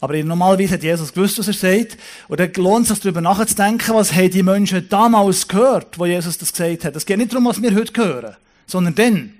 Aber 0.00 0.16
normalerweise 0.22 0.74
hat 0.74 0.82
Jesus 0.82 1.12
gewusst, 1.12 1.38
was 1.38 1.48
er 1.48 1.54
sagt. 1.54 1.98
Und 2.28 2.40
dann 2.40 2.52
lohnt 2.54 2.84
es 2.84 2.88
sich 2.88 3.00
darüber 3.00 3.20
nachzudenken, 3.20 3.94
was 3.94 4.14
haben 4.14 4.30
die 4.30 4.42
Menschen 4.42 4.88
damals 4.88 5.46
gehört, 5.46 5.98
wo 5.98 6.06
Jesus 6.06 6.38
das 6.38 6.52
gesagt 6.52 6.84
hat. 6.84 6.96
Es 6.96 7.04
geht 7.04 7.18
nicht 7.18 7.32
darum, 7.32 7.44
was 7.44 7.60
wir 7.60 7.74
heute 7.74 8.02
hören, 8.02 8.36
sondern 8.66 8.94
dann. 8.94 9.34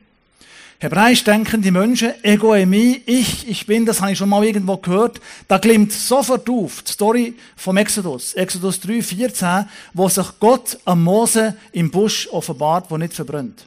Hebräisch 0.83 1.25
denken 1.25 1.61
die 1.61 1.71
Menschen, 1.71 2.12
Ego 2.23 2.54
emi, 2.54 3.02
ich, 3.04 3.47
ich 3.49 3.66
bin, 3.66 3.85
das 3.85 4.00
habe 4.00 4.12
ich 4.12 4.19
schon 4.19 4.30
mal 4.30 4.45
irgendwo 4.45 4.78
gehört. 4.78 5.21
Da 5.47 5.59
klimmt 5.59 5.92
sofort 5.92 6.49
auf 6.49 6.83
die 6.83 6.92
Story 6.92 7.35
vom 7.54 7.76
Exodus, 7.76 8.33
Exodus 8.33 8.80
3, 8.80 9.02
14, 9.02 9.66
wo 9.92 10.09
sich 10.09 10.26
Gott 10.40 10.78
am 10.87 11.04
Mose 11.04 11.57
im 11.73 11.90
Busch 11.90 12.28
offenbart, 12.30 12.90
wo 12.90 12.97
nicht 12.97 13.12
verbrennt. 13.12 13.66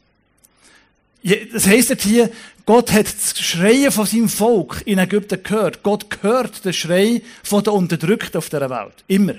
Das 1.24 1.68
heisst 1.68 2.01
hier, 2.01 2.30
Gott 2.65 2.92
hat 2.92 3.06
das 3.06 3.39
Schreien 3.39 3.92
von 3.92 4.06
seinem 4.06 4.30
Volk 4.30 4.82
in 4.86 5.00
Ägypten 5.00 5.42
gehört. 5.42 5.84
Gott 5.84 6.06
hört 6.22 6.63
den 6.65 6.74
Schrei 6.74 7.22
von 7.44 7.63
den 7.63 7.74
Unterdrückten 7.74 8.38
auf 8.38 8.50
dieser 8.50 8.70
Welt. 8.70 9.03
Immer. 9.08 9.36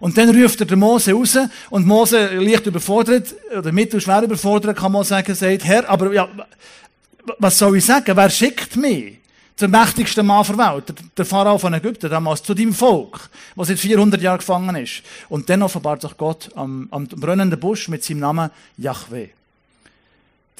Und 0.00 0.16
dann 0.16 0.30
ruft 0.30 0.60
er 0.60 0.66
den 0.66 0.78
Mose 0.78 1.12
raus 1.12 1.38
und 1.68 1.86
Mose 1.86 2.34
leicht 2.38 2.66
überfordert, 2.66 3.34
oder 3.56 3.70
mittelschwer 3.70 4.22
überfordert, 4.22 4.78
kann 4.78 4.92
man 4.92 5.04
sagen, 5.04 5.34
sagt, 5.34 5.64
Herr, 5.64 5.88
aber 5.88 6.12
ja, 6.12 6.28
was 7.38 7.58
soll 7.58 7.76
ich 7.76 7.84
sagen? 7.84 8.16
Wer 8.16 8.30
schickt 8.30 8.76
mich? 8.76 9.20
zum 9.60 9.72
mächtigsten 9.72 10.24
Mann 10.24 10.46
der 10.46 10.56
Welt, 10.56 10.94
der 11.18 11.24
Pharao 11.26 11.58
von 11.58 11.74
Ägypten 11.74 12.08
damals, 12.08 12.42
zu 12.42 12.54
deinem 12.54 12.72
Volk, 12.72 13.28
was 13.54 13.68
seit 13.68 13.78
400 13.78 14.18
Jahren 14.22 14.38
gefangen 14.38 14.74
ist. 14.76 15.02
Und 15.28 15.50
dann 15.50 15.62
offenbart 15.62 16.00
sich 16.00 16.16
Gott 16.16 16.48
am, 16.54 16.88
am 16.90 17.06
brennenden 17.06 17.60
Busch 17.60 17.88
mit 17.88 18.02
seinem 18.02 18.20
Namen 18.20 18.50
Yahweh. 18.78 19.28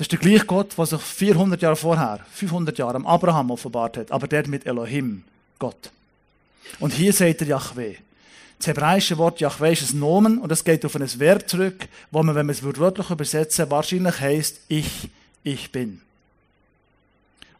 Das 0.00 0.07
ist 0.07 0.12
der 0.12 0.19
gleiche 0.19 0.47
Gott, 0.47 0.78
der 0.78 0.87
sich 0.87 1.00
400 1.02 1.61
Jahre 1.61 1.76
vorher, 1.76 2.21
500 2.33 2.78
Jahre 2.78 2.95
am 2.95 3.07
Abraham 3.07 3.50
offenbart 3.50 3.99
hat, 3.99 4.11
aber 4.11 4.28
der 4.28 4.49
mit 4.49 4.64
Elohim, 4.64 5.25
Gott. 5.59 5.90
Und 6.78 6.95
hier 6.95 7.12
sagt 7.12 7.42
er 7.42 7.49
Yahweh. 7.49 7.97
Das 8.57 8.69
hebräische 8.69 9.19
Wort 9.19 9.40
Yahweh 9.40 9.75
ist 9.75 9.92
ein 9.92 9.99
Nomen 9.99 10.38
und 10.38 10.50
es 10.50 10.64
geht 10.64 10.87
auf 10.87 10.97
ein 10.97 11.07
Verb 11.21 11.47
zurück, 11.50 11.87
wo 12.11 12.23
man, 12.23 12.35
wenn 12.35 12.47
man 12.47 12.54
es 12.54 12.62
wörtlich 12.62 13.11
übersetzen 13.11 13.71
wahrscheinlich 13.71 14.19
heißt 14.19 14.61
ich, 14.69 15.11
ich 15.45 15.71
bin. 15.71 16.00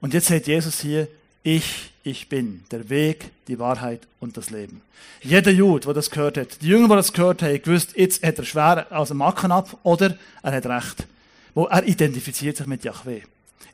Und 0.01 0.15
jetzt 0.15 0.29
sagt 0.29 0.47
Jesus 0.47 0.81
hier, 0.81 1.09
ich, 1.43 1.93
ich 2.05 2.31
bin 2.31 2.65
der 2.71 2.89
Weg, 2.89 3.33
die 3.49 3.59
Wahrheit 3.59 4.01
und 4.19 4.39
das 4.39 4.49
Leben. 4.49 4.81
Jeder 5.21 5.51
Jude, 5.51 5.85
der 5.85 5.93
das 5.93 6.11
gehört 6.11 6.39
hat, 6.39 6.63
die 6.63 6.69
Jünger, 6.69 6.89
die 6.89 6.95
das 6.95 7.13
gehört 7.13 7.43
haben, 7.43 7.61
gewusst, 7.61 7.93
jetzt 7.97 8.25
hat 8.25 8.39
er 8.39 8.45
schwer 8.47 8.87
aus 8.89 9.09
dem 9.09 9.19
Macken 9.19 9.53
ab 9.53 9.77
oder 9.83 10.17
er 10.43 10.53
hat 10.53 10.65
recht. 10.65 11.07
Wo 11.55 11.65
er 11.67 11.87
identifiziert 11.87 12.57
sich 12.57 12.67
mit 12.67 12.85
Yahweh. 12.85 13.23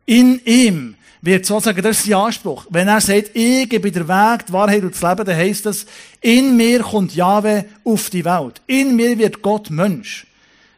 In 0.06 0.40
ihm 0.44 0.94
wird 1.20 1.44
sozusagen, 1.44 1.82
das 1.82 1.98
ist 1.98 2.06
sein 2.06 2.14
Anspruch. 2.14 2.66
Wenn 2.70 2.88
er 2.88 3.00
sagt, 3.00 3.30
ich 3.34 3.68
bin 3.68 3.92
der 3.92 4.08
Weg, 4.08 4.46
die 4.46 4.52
Wahrheit 4.52 4.82
und 4.82 4.94
das 4.94 5.02
Leben, 5.02 5.24
dann 5.24 5.36
heisst 5.36 5.66
das, 5.66 5.86
in 6.20 6.56
mir 6.56 6.80
kommt 6.80 7.14
Yahweh 7.14 7.64
auf 7.84 8.10
die 8.10 8.24
Welt. 8.24 8.62
In 8.66 8.94
mir 8.96 9.18
wird 9.18 9.42
Gott 9.42 9.70
Mensch. 9.70 10.26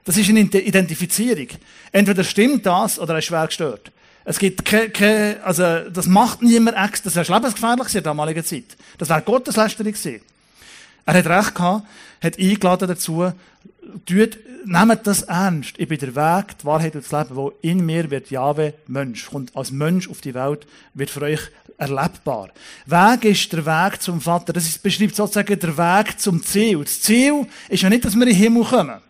Das 0.04 0.16
ist 0.16 0.28
eine 0.30 0.40
Identifizierung. 0.40 1.48
Entweder 1.92 2.24
stimmt 2.24 2.64
das 2.64 2.98
oder 2.98 3.14
er 3.14 3.18
ist 3.18 3.26
schwer 3.26 3.46
gestört. 3.46 3.92
Es 4.24 4.38
gibt 4.38 4.64
keine, 4.64 4.90
keine 4.90 5.40
also, 5.42 5.88
das 5.90 6.06
macht 6.06 6.42
niemand 6.42 6.76
extra. 6.76 7.10
Das 7.10 7.16
wäre 7.16 7.38
lebensgefährlich 7.38 7.86
in 7.88 7.92
der 7.92 8.02
damaligen 8.02 8.44
Zeit. 8.44 8.76
Das 8.98 9.08
wäre 9.08 9.22
Gotteslästerung 9.22 9.92
gewesen. 9.92 10.20
Er 11.06 11.14
hat 11.14 11.26
recht 11.26 11.54
gehabt, 11.54 11.86
hat 12.22 12.38
eingeladen 12.38 12.88
dazu, 12.88 13.32
tut, 14.06 14.38
nehmt 14.64 15.06
das 15.06 15.22
ernst. 15.22 15.74
Ich 15.78 15.88
bin 15.88 15.98
der 15.98 16.14
Weg, 16.14 16.58
die 16.58 16.64
Wahrheit 16.64 16.94
und 16.94 17.04
das 17.04 17.12
Leben, 17.12 17.36
wo 17.36 17.52
in 17.62 17.84
mir 17.84 18.10
wird 18.10 18.30
Jahwe 18.30 18.74
Mensch, 18.86 19.26
kommt 19.26 19.56
als 19.56 19.70
Mensch 19.70 20.08
auf 20.08 20.20
die 20.20 20.34
Welt, 20.34 20.66
wird 20.94 21.10
für 21.10 21.22
euch 21.22 21.40
erlebbar. 21.78 22.50
Weg 22.86 23.24
ist 23.24 23.52
der 23.52 23.64
Weg 23.64 24.02
zum 24.02 24.20
Vater. 24.20 24.52
Das 24.52 24.64
ist, 24.64 24.82
beschreibt 24.82 25.14
sozusagen 25.14 25.58
der 25.58 25.76
Weg 25.78 26.20
zum 26.20 26.42
Ziel. 26.42 26.80
Das 26.80 27.00
Ziel 27.00 27.46
ist 27.68 27.82
ja 27.82 27.88
nicht, 27.88 28.04
dass 28.04 28.14
wir 28.14 28.22
in 28.22 28.28
den 28.28 28.36
Himmel 28.36 28.64
kommen. 28.64 29.00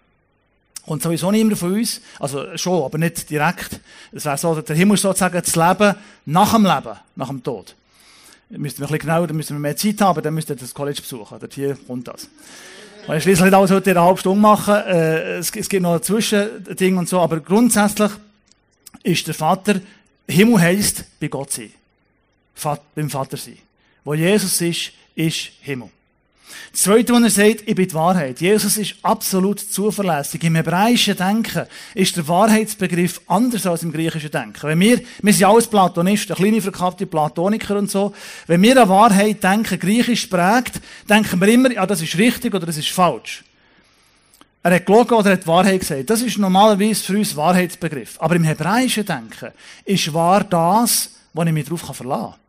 Und 0.84 1.02
sowieso 1.02 1.30
niemand 1.30 1.58
von 1.58 1.74
uns, 1.74 2.00
also 2.18 2.56
schon, 2.56 2.82
aber 2.82 2.96
nicht 2.96 3.28
direkt. 3.28 3.80
Es 4.10 4.24
wäre 4.24 4.38
so, 4.38 4.60
der 4.60 4.76
Himmel 4.76 4.94
ist 4.94 5.02
sozusagen 5.02 5.40
das 5.42 5.54
Leben 5.54 5.94
nach 6.24 6.54
dem 6.54 6.64
Leben, 6.64 6.96
nach 7.14 7.28
dem 7.28 7.42
Tod. 7.42 7.74
Da 8.48 8.56
müssten 8.56 8.80
wir 8.80 8.86
ein 8.86 8.92
bisschen 8.92 9.06
genauer, 9.06 9.26
da 9.26 9.34
müssen 9.34 9.56
wir 9.56 9.60
mehr 9.60 9.76
Zeit 9.76 10.00
haben, 10.00 10.22
dann 10.22 10.32
müsst 10.32 10.48
ihr 10.48 10.56
das 10.56 10.72
College 10.72 11.02
besuchen. 11.02 11.38
Dort 11.38 11.52
hier 11.52 11.76
kommt 11.86 12.08
das. 12.08 12.28
Weil 13.08 13.22
schließlich 13.22 13.46
nicht 13.46 13.54
alles 13.54 13.70
heute 13.70 13.90
in 13.90 13.96
einer 13.96 14.04
halben 14.04 14.18
Stunde 14.18 14.38
machen. 14.38 14.74
Äh, 14.74 15.38
es, 15.38 15.50
gibt 15.50 15.80
noch 15.80 15.94
ein 15.94 16.02
Zwischending 16.02 16.98
und 16.98 17.08
so, 17.08 17.18
aber 17.20 17.40
grundsätzlich 17.40 18.12
ist 19.02 19.26
der 19.26 19.32
Vater, 19.32 19.80
Himmel 20.28 20.60
heisst, 20.60 21.04
bei 21.18 21.28
Gott 21.28 21.50
sein. 21.50 21.72
Vater, 22.54 22.82
beim 22.94 23.08
Vater 23.08 23.38
sein. 23.38 23.56
Wo 24.04 24.12
Jesus 24.12 24.60
ist, 24.60 24.92
ist 25.14 25.52
Himmel. 25.62 25.88
Das 26.72 26.82
Zweite, 26.82 27.12
was 27.12 27.22
er 27.22 27.30
sagt, 27.30 27.62
ich 27.66 27.74
bin 27.74 27.88
die 27.88 27.94
Wahrheit. 27.94 28.40
Jesus 28.40 28.76
ist 28.76 28.96
absolut 29.02 29.60
zuverlässig. 29.60 30.42
Im 30.44 30.54
hebräischen 30.54 31.16
Denken 31.16 31.66
ist 31.94 32.16
der 32.16 32.28
Wahrheitsbegriff 32.28 33.20
anders 33.26 33.66
als 33.66 33.82
im 33.82 33.92
griechischen 33.92 34.30
Denken. 34.30 34.68
Wenn 34.68 34.80
wir, 34.80 35.00
wir 35.22 35.32
sind 35.32 35.46
alles 35.46 35.66
Platonisten, 35.66 36.36
kleine 36.36 36.60
verkappte 36.60 37.06
Platoniker 37.06 37.76
und 37.76 37.90
so. 37.90 38.12
Wenn 38.46 38.62
wir 38.62 38.80
an 38.80 38.88
Wahrheit 38.88 39.42
denken, 39.42 39.78
griechisch 39.78 40.26
prägt, 40.26 40.80
denken 41.08 41.40
wir 41.40 41.48
immer, 41.48 41.72
ja, 41.72 41.86
das 41.86 42.02
ist 42.02 42.16
richtig 42.18 42.54
oder 42.54 42.66
das 42.66 42.76
ist 42.76 42.90
falsch. 42.90 43.44
Er 44.62 44.74
hat 44.74 44.86
gelogen 44.86 45.14
oder 45.14 45.32
hat 45.32 45.44
die 45.44 45.46
Wahrheit 45.46 45.80
gesagt. 45.80 46.10
Das 46.10 46.20
ist 46.20 46.38
normalerweise 46.38 47.02
für 47.02 47.16
uns 47.16 47.36
Wahrheitsbegriff. 47.36 48.16
Aber 48.20 48.36
im 48.36 48.44
hebräischen 48.44 49.06
Denken 49.06 49.52
ist 49.84 50.12
wahr 50.12 50.44
das, 50.44 51.10
wo 51.32 51.42
ich 51.42 51.52
mich 51.52 51.64
darauf 51.64 51.96
verlassen 51.96 52.32
kann. 52.32 52.47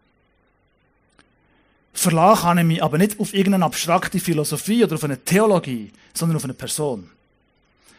Verlassen 2.00 2.44
kann 2.44 2.58
ich 2.60 2.64
mich 2.64 2.82
aber 2.82 2.98
nicht 2.98 3.20
auf 3.20 3.34
irgendeine 3.34 3.66
abstrakte 3.66 4.22
Philosophie 4.22 4.86
oder 4.86 4.96
auf 4.96 5.04
eine 5.04 5.18
Theologie, 5.18 5.92
sondern 6.14 6.38
auf 6.38 6.46
eine 6.46 6.54
Person. 6.54 7.10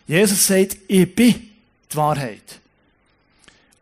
Jesus 0.06 0.46
sagt, 0.46 0.78
ich 0.88 1.14
bin 1.14 1.34
die 1.92 1.96
Wahrheit. 1.98 2.60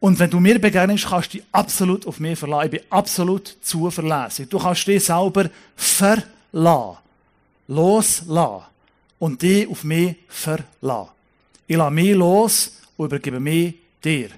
Und 0.01 0.19
wenn 0.19 0.29
du 0.29 0.41
mir 0.41 0.59
begegnest, 0.61 1.07
kannst 1.07 1.35
du 1.35 1.39
dich 1.39 1.47
absolut 1.53 2.05
auf 2.05 2.19
mich 2.19 2.37
verlassen. 2.37 2.65
Ich 2.65 2.71
bin 2.73 2.81
absolut 2.91 3.59
zuverlässig. 3.63 4.49
Du 4.49 4.59
kannst 4.59 4.89
dich 4.89 5.05
selber 5.05 5.51
verlassen. 5.77 6.99
Loslassen. 7.69 8.65
Und 9.21 9.41
dich 9.41 9.69
auf 9.69 9.85
mich 9.85 10.17
verlassen. 10.27 11.11
Ich 11.69 11.77
lasse 11.77 11.91
mich 11.93 12.15
los 12.17 12.73
und 12.97 13.07
übergebe 13.07 13.39
mich 13.39 13.77
dir. 14.03 14.31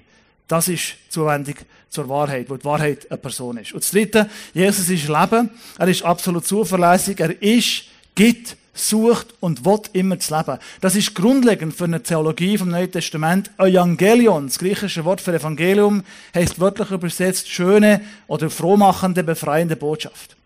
Das 0.47 0.67
ist 0.67 0.93
zuwendig 1.09 1.65
zur 1.91 2.07
Wahrheit, 2.07 2.49
wo 2.49 2.55
die 2.55 2.63
Wahrheit 2.63 3.11
eine 3.11 3.17
Person 3.17 3.57
ist. 3.57 3.73
Und 3.73 3.83
das 3.83 3.91
Dritte, 3.91 4.29
Jesus 4.53 4.89
ist 4.89 5.09
Leben. 5.09 5.49
Er 5.77 5.87
ist 5.89 6.03
absolut 6.03 6.47
zuverlässig. 6.47 7.19
Er 7.19 7.39
ist, 7.41 7.83
gibt, 8.15 8.55
sucht 8.73 9.33
und 9.41 9.65
will 9.65 9.81
immer 9.91 10.15
das 10.15 10.29
Leben. 10.29 10.57
Das 10.79 10.95
ist 10.95 11.13
grundlegend 11.13 11.75
für 11.75 11.83
eine 11.83 12.01
Theologie 12.01 12.57
vom 12.57 12.69
Neuen 12.69 12.89
Testament. 12.89 13.51
Evangelion, 13.57 14.47
das 14.47 14.57
griechische 14.57 15.03
Wort 15.03 15.19
für 15.19 15.33
Evangelium, 15.33 16.03
heißt 16.33 16.61
wörtlich 16.61 16.91
übersetzt 16.91 17.49
schöne 17.49 17.99
oder 18.27 18.49
frohmachende, 18.49 19.25
befreiende 19.25 19.75
Botschaft. 19.75 20.37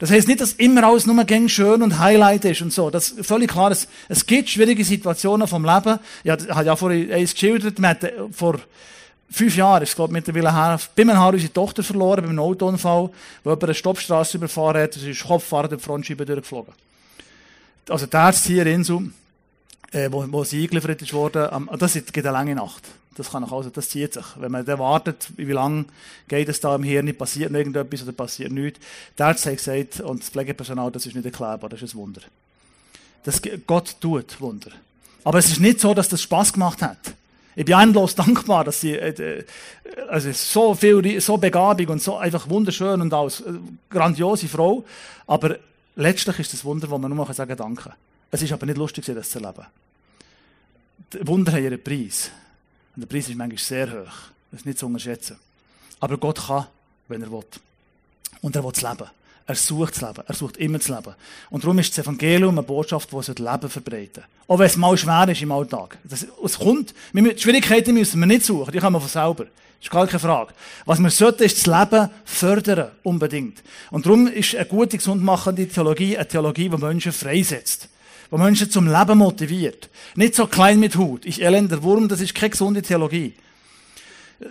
Das 0.00 0.10
heißt 0.10 0.26
nicht, 0.26 0.40
dass 0.40 0.54
immer 0.54 0.82
alles 0.82 1.06
nur 1.06 1.22
gäng 1.22 1.48
schön 1.48 1.80
und 1.82 2.00
Highlight 2.00 2.46
ist 2.46 2.62
und 2.62 2.72
so. 2.72 2.90
Das 2.90 3.10
ist 3.10 3.24
völlig 3.24 3.52
klar. 3.52 3.70
Es, 3.70 3.86
es 4.08 4.26
gibt 4.26 4.50
schwierige 4.50 4.84
Situationen 4.84 5.46
vom 5.46 5.64
Leben. 5.64 6.00
Ja, 6.24 6.36
ich 6.36 6.50
habe 6.50 6.66
ja 6.66 6.74
vorhin 6.74 7.12
eins 7.12 7.32
geschildert. 7.32 7.78
Man 7.78 7.90
hat 7.90 8.12
vor 8.32 8.58
fünf 9.30 9.56
Jahren 9.56 9.82
ist 9.82 9.90
es, 9.90 9.96
glaube 9.96 10.12
ich, 10.12 10.14
mittlerweile 10.14 10.54
her, 10.54 10.80
bei 10.94 11.04
Haar 11.06 11.32
unsere 11.32 11.52
Tochter 11.52 11.82
verloren, 11.82 12.22
bei 12.22 12.28
einem 12.28 12.38
Autounfall, 12.38 13.10
wo 13.42 13.50
jemand 13.50 13.64
eine 13.64 13.74
Stoppstraße 13.74 14.36
überfahren 14.36 14.82
hat, 14.82 14.94
sie 14.94 15.10
ist 15.10 15.24
Kopffahrer 15.24 15.68
der 15.68 15.78
Frontscheibe 15.78 16.24
durchgeflogen. 16.24 16.72
Also 17.88 18.06
der 18.06 18.20
Arzt 18.20 18.46
hier 18.46 18.62
in 18.66 18.74
Insel, 18.74 19.10
äh, 19.92 20.10
wo, 20.10 20.24
wo 20.30 20.44
sie 20.44 20.62
eingeliefert 20.62 21.02
ist 21.02 21.12
worden, 21.12 21.68
das 21.78 21.94
geht 21.94 22.18
eine 22.18 22.30
lange 22.30 22.54
Nacht. 22.54 22.82
Das 23.16 23.30
kann 23.30 23.44
auch 23.44 23.52
also, 23.52 23.70
das 23.70 23.90
zieht 23.90 24.14
sich. 24.14 24.24
Wenn 24.36 24.50
man 24.50 24.64
dann 24.64 24.78
wartet, 24.78 25.28
wie 25.36 25.44
lange 25.44 25.84
geht 26.26 26.48
es 26.48 26.60
da 26.60 26.74
im 26.74 26.82
Hirn, 26.82 27.14
passiert 27.16 27.52
irgendetwas 27.52 28.02
oder 28.02 28.12
passiert 28.12 28.50
nichts. 28.50 28.80
Der 29.16 29.26
Arzt 29.26 29.46
hat 29.46 29.56
gesagt, 29.56 30.00
und 30.00 30.20
das 30.20 30.30
Pflegepersonal, 30.30 30.90
das 30.90 31.06
ist 31.06 31.14
nicht 31.14 31.24
erklärbar, 31.24 31.70
das 31.70 31.82
ist 31.82 31.94
ein 31.94 31.98
Wunder. 31.98 32.22
Das, 33.22 33.40
Gott 33.66 33.96
tut 34.00 34.40
Wunder. 34.40 34.70
Aber 35.22 35.38
es 35.38 35.46
ist 35.46 35.60
nicht 35.60 35.80
so, 35.80 35.94
dass 35.94 36.08
das 36.08 36.22
Spaß 36.22 36.52
gemacht 36.52 36.82
hat. 36.82 36.98
Ich 37.56 37.64
bin 37.64 37.78
endlos 37.78 38.14
dankbar, 38.16 38.64
dass 38.64 38.80
sie, 38.80 38.92
äh, 38.92 39.44
also 40.08 40.32
so 40.32 40.74
viel, 40.74 41.20
so 41.20 41.36
begabig 41.36 41.88
und 41.88 42.02
so 42.02 42.16
einfach 42.16 42.48
wunderschön 42.48 43.00
und 43.00 43.12
als 43.12 43.40
äh, 43.40 43.52
grandiose 43.90 44.48
Frau. 44.48 44.84
Aber 45.26 45.58
letztlich 45.96 46.40
ist 46.40 46.52
das 46.52 46.64
Wunder, 46.64 46.90
wo 46.90 46.98
man 46.98 47.14
nur 47.14 47.32
sagen 47.32 47.56
kann, 47.56 47.74
danke. 47.74 47.94
Es 48.30 48.42
ist 48.42 48.52
aber 48.52 48.66
nicht 48.66 48.78
lustig, 48.78 49.04
das 49.06 49.30
zu 49.30 49.38
erleben. 49.38 49.66
Die 51.12 51.26
Wunder 51.26 51.52
haben 51.52 51.62
ihren 51.62 51.82
Preis. 51.82 52.30
Und 52.96 53.02
der 53.02 53.06
Preis 53.06 53.28
ist 53.28 53.36
manchmal 53.36 53.58
sehr 53.58 53.86
hoch. 53.88 54.12
Das 54.50 54.60
ist 54.60 54.66
nicht 54.66 54.78
zu 54.78 54.86
unterschätzen. 54.86 55.36
Aber 56.00 56.18
Gott 56.18 56.46
kann, 56.46 56.66
wenn 57.08 57.22
er 57.22 57.30
will. 57.30 57.44
Und 58.40 58.56
er 58.56 58.64
will 58.64 58.72
das 58.72 58.82
Leben. 58.82 59.08
Er 59.46 59.54
sucht 59.54 59.96
das 59.96 60.02
Leben. 60.02 60.24
Er 60.26 60.34
sucht 60.34 60.56
immer 60.56 60.78
das 60.78 60.88
Leben. 60.88 61.14
Und 61.50 61.64
darum 61.64 61.78
ist 61.78 61.96
das 61.96 62.04
Evangelium 62.04 62.56
eine 62.56 62.62
Botschaft, 62.62 63.12
die 63.12 63.16
das 63.16 63.28
Leben 63.28 63.68
verbreiten 63.68 64.24
Auch 64.48 64.58
wenn 64.58 64.66
es 64.66 64.76
mal 64.76 64.96
schwer 64.96 65.28
ist 65.28 65.42
im 65.42 65.52
Alltag. 65.52 65.98
Das, 66.04 66.26
es 66.42 66.58
kommt, 66.58 66.94
die 67.12 67.38
Schwierigkeiten 67.38 67.94
müssen 67.94 68.20
wir 68.20 68.26
nicht 68.26 68.44
suchen, 68.44 68.72
die 68.72 68.78
kommen 68.78 69.00
von 69.00 69.08
selber. 69.08 69.44
Das 69.44 69.88
ist 69.88 69.90
gar 69.90 70.06
keine 70.06 70.18
Frage. 70.18 70.54
Was 70.86 70.98
wir 70.98 71.10
sollten, 71.10 71.42
ist 71.42 71.58
das 71.58 71.66
Leben 71.66 72.08
fördern, 72.24 72.90
unbedingt. 73.02 73.62
Und 73.90 74.06
darum 74.06 74.28
ist 74.28 74.56
eine 74.56 74.64
gute, 74.64 74.96
gesundmachende 74.96 75.68
Theologie 75.68 76.16
eine 76.16 76.26
Theologie, 76.26 76.70
die 76.70 76.76
Menschen 76.78 77.12
freisetzt. 77.12 77.90
Die 78.32 78.38
Menschen 78.38 78.70
zum 78.70 78.90
Leben 78.90 79.18
motiviert. 79.18 79.90
Nicht 80.14 80.36
so 80.36 80.46
klein 80.46 80.80
mit 80.80 80.96
Hut. 80.96 81.26
Ich 81.26 81.42
elender 81.42 81.82
Wurm, 81.82 82.08
das 82.08 82.22
ist 82.22 82.34
keine 82.34 82.50
gesunde 82.50 82.80
Theologie. 82.80 83.34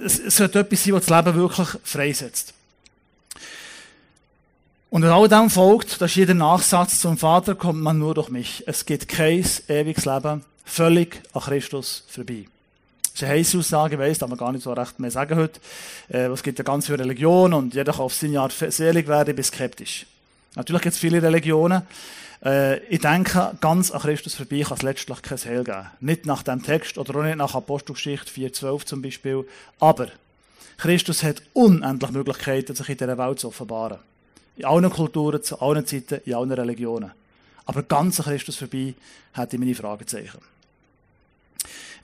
Es 0.05 0.37
sollte 0.37 0.59
etwas 0.59 0.83
sein, 0.83 0.93
das 0.93 1.05
das 1.07 1.25
Leben 1.25 1.37
wirklich 1.37 1.67
freisetzt. 1.83 2.53
Und 4.93 5.03
all 5.05 5.27
dem 5.27 5.49
folgt, 5.49 6.01
dass 6.01 6.13
jeder 6.13 6.35
Nachsatz 6.35 6.99
zum 6.99 7.17
Vater 7.17 7.55
kommt 7.55 7.81
man 7.81 7.97
nur 7.97 8.13
durch 8.13 8.29
mich. 8.29 8.63
Es 8.67 8.85
gibt 8.85 9.07
kein 9.07 9.43
ewiges 9.67 10.05
Leben, 10.05 10.45
völlig 10.65 11.19
an 11.33 11.41
Christus 11.41 12.03
vorbei. 12.07 12.45
Das 13.01 13.13
ist 13.15 13.23
eine 13.23 13.31
heisse 13.31 13.57
Aussage, 13.57 13.97
weiss, 13.97 14.19
da 14.19 14.27
wir 14.27 14.37
gar 14.37 14.51
nicht 14.51 14.61
so 14.61 14.71
recht 14.71 14.99
mehr 14.99 15.09
sagen 15.09 15.35
heute. 15.35 15.59
Äh, 16.09 16.27
es 16.27 16.43
gibt 16.43 16.59
ja 16.59 16.63
ganz 16.63 16.85
viele 16.85 16.99
Religionen 16.99 17.55
und 17.55 17.73
jeder 17.73 17.91
kann 17.91 18.01
auf 18.01 18.13
seine 18.13 18.39
Art 18.39 18.53
selig 18.53 19.07
werden, 19.07 19.31
ich 19.31 19.35
bin 19.35 19.43
skeptisch. 19.43 20.05
Natürlich 20.53 20.83
gibt 20.83 20.93
es 20.93 20.99
viele 20.99 21.23
Religionen. 21.23 21.81
Äh, 22.45 22.77
ich 22.85 22.99
denke, 22.99 23.57
ganz 23.61 23.89
an 23.89 24.01
Christus 24.01 24.35
vorbei 24.35 24.61
kann 24.61 24.77
es 24.77 24.83
letztlich 24.83 25.23
kein 25.23 25.39
Heil 25.39 25.63
geben. 25.63 25.87
Nicht 26.01 26.27
nach 26.27 26.43
dem 26.43 26.61
Text 26.61 26.99
oder 26.99 27.17
auch 27.17 27.23
nicht 27.23 27.37
nach 27.37 27.55
Apostelgeschichte 27.55 28.29
4,12 28.29 28.85
zum 28.85 29.01
Beispiel. 29.01 29.43
Aber 29.79 30.09
Christus 30.77 31.23
hat 31.23 31.41
unendlich 31.53 32.11
Möglichkeiten, 32.11 32.75
sich 32.75 32.89
in 32.89 32.97
dieser 32.97 33.17
Welt 33.17 33.39
zu 33.39 33.47
offenbaren. 33.47 33.97
In 34.57 34.65
allen 34.65 34.89
Kulturen, 34.89 35.41
zu 35.41 35.59
allen 35.59 35.85
Zeiten, 35.85 36.21
in 36.25 36.35
allen 36.35 36.51
Religionen. 36.51 37.11
Aber 37.65 37.83
ganz 37.83 38.19
an 38.19 38.25
Christus 38.25 38.57
vorbei 38.57 38.93
hätte 39.33 39.55
ich 39.55 39.59
meine 39.59 39.75
Fragezeichen. 39.75 40.39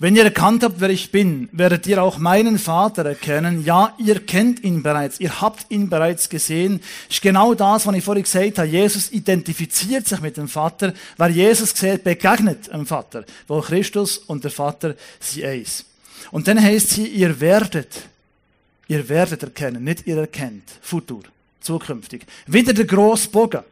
Wenn 0.02 0.16
ihr 0.16 0.24
erkannt 0.24 0.64
habt, 0.64 0.80
wer 0.80 0.90
ich 0.90 1.12
bin, 1.12 1.50
werdet 1.52 1.86
ihr 1.86 2.02
auch 2.02 2.18
meinen 2.20 2.58
Vater 2.58 3.06
erkennen. 3.06 3.66
Ja, 3.66 3.94
ihr 3.98 4.26
kennt 4.26 4.64
ihn 4.64 4.82
bereits, 4.82 5.20
ihr 5.20 5.42
habt 5.42 5.66
ihn 5.70 5.90
bereits 5.90 6.30
gesehen. 6.30 6.80
Das 6.80 7.18
ist 7.18 7.22
genau 7.22 7.54
das, 7.54 7.86
was 7.86 7.96
ich 7.96 8.04
vorhin 8.06 8.24
gesagt 8.24 8.60
habe. 8.60 8.70
Jesus 8.70 9.12
identifiziert 9.12 10.08
sich 10.08 10.22
mit 10.22 10.38
dem 10.38 10.48
Vater. 10.48 10.94
Wer 11.18 11.28
Jesus 11.28 11.72
sieht, 11.72 12.06
begegnet 12.06 12.72
dem 12.72 12.86
Vater. 12.86 13.26
Wo 13.46 13.60
Christus 13.60 14.20
und 14.20 14.46
der 14.46 14.52
Vater 14.52 14.96
sind 15.20 15.44
eins. 15.44 15.84
Und 16.32 16.48
dann 16.48 16.64
heißt 16.64 16.92
sie, 16.92 17.08
ihr 17.08 17.38
werdet, 17.42 18.08
ihr 18.88 19.10
werdet 19.10 19.44
erkennen, 19.44 19.84
nicht 19.84 20.08
ihr 20.08 20.18
erkennt. 20.18 20.64
Futur, 20.82 21.24
zukünftig. 21.62 22.26
Wieder 22.48 22.74
der 22.74 22.86
grosse 22.86 23.30
Bogen, 23.30 23.64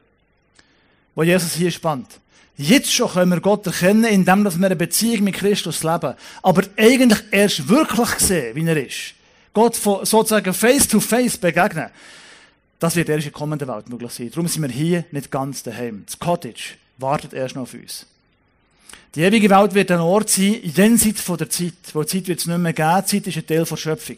wo 1.16 1.24
Jesus 1.24 1.54
hier 1.54 1.72
spannt. 1.72 2.20
Jetzt 2.58 2.92
schon 2.92 3.10
können 3.10 3.32
wir 3.32 3.40
Gott 3.40 3.68
erkennen, 3.68 4.06
indem 4.06 4.44
wir 4.44 4.66
eine 4.66 4.76
Beziehung 4.76 5.26
mit 5.26 5.36
Christus 5.36 5.84
leben. 5.84 6.16
Aber 6.42 6.64
eigentlich 6.76 7.20
erst 7.30 7.70
wirklich 7.70 8.10
sehen, 8.20 8.56
wie 8.56 8.68
er 8.68 8.78
ist. 8.78 9.14
Gott 9.54 9.76
sozusagen 9.76 10.54
face 10.54 10.88
to 10.88 11.00
face 11.00 11.38
begegnen. 11.38 11.90
Das 12.80 12.96
wird 12.96 13.10
erst 13.10 13.26
in 13.26 13.32
der 13.32 13.40
kommenden 13.40 13.68
Welt 13.68 13.90
möglich 13.90 14.12
sein. 14.12 14.30
Darum 14.30 14.48
sind 14.48 14.64
wir 14.64 14.70
hier 14.70 15.06
nicht 15.12 15.32
ganz 15.32 15.64
daheim. 15.64 16.04
Das 16.06 16.18
Cottage 16.18 16.76
wartet 16.98 17.34
erst 17.34 17.56
noch 17.56 17.64
auf 17.64 17.74
uns. 17.74 18.06
Die 19.16 19.22
ewige 19.22 19.50
Welt 19.50 19.74
wird 19.74 19.92
ein 19.92 20.00
Ort 20.00 20.30
sein, 20.30 20.60
jenseits 20.62 21.22
von 21.22 21.38
der 21.38 21.50
Zeit. 21.50 21.74
Wo 21.94 22.02
die 22.02 22.08
Zeit 22.08 22.28
wird 22.28 22.40
es 22.40 22.46
nicht 22.46 22.58
mehr 22.58 22.74
geben. 22.74 23.02
Die 23.02 23.06
Zeit 23.06 23.28
ist 23.28 23.38
ein 23.38 23.48
Teil 23.48 23.64
der 23.64 23.78
Schöpfung. 23.78 24.18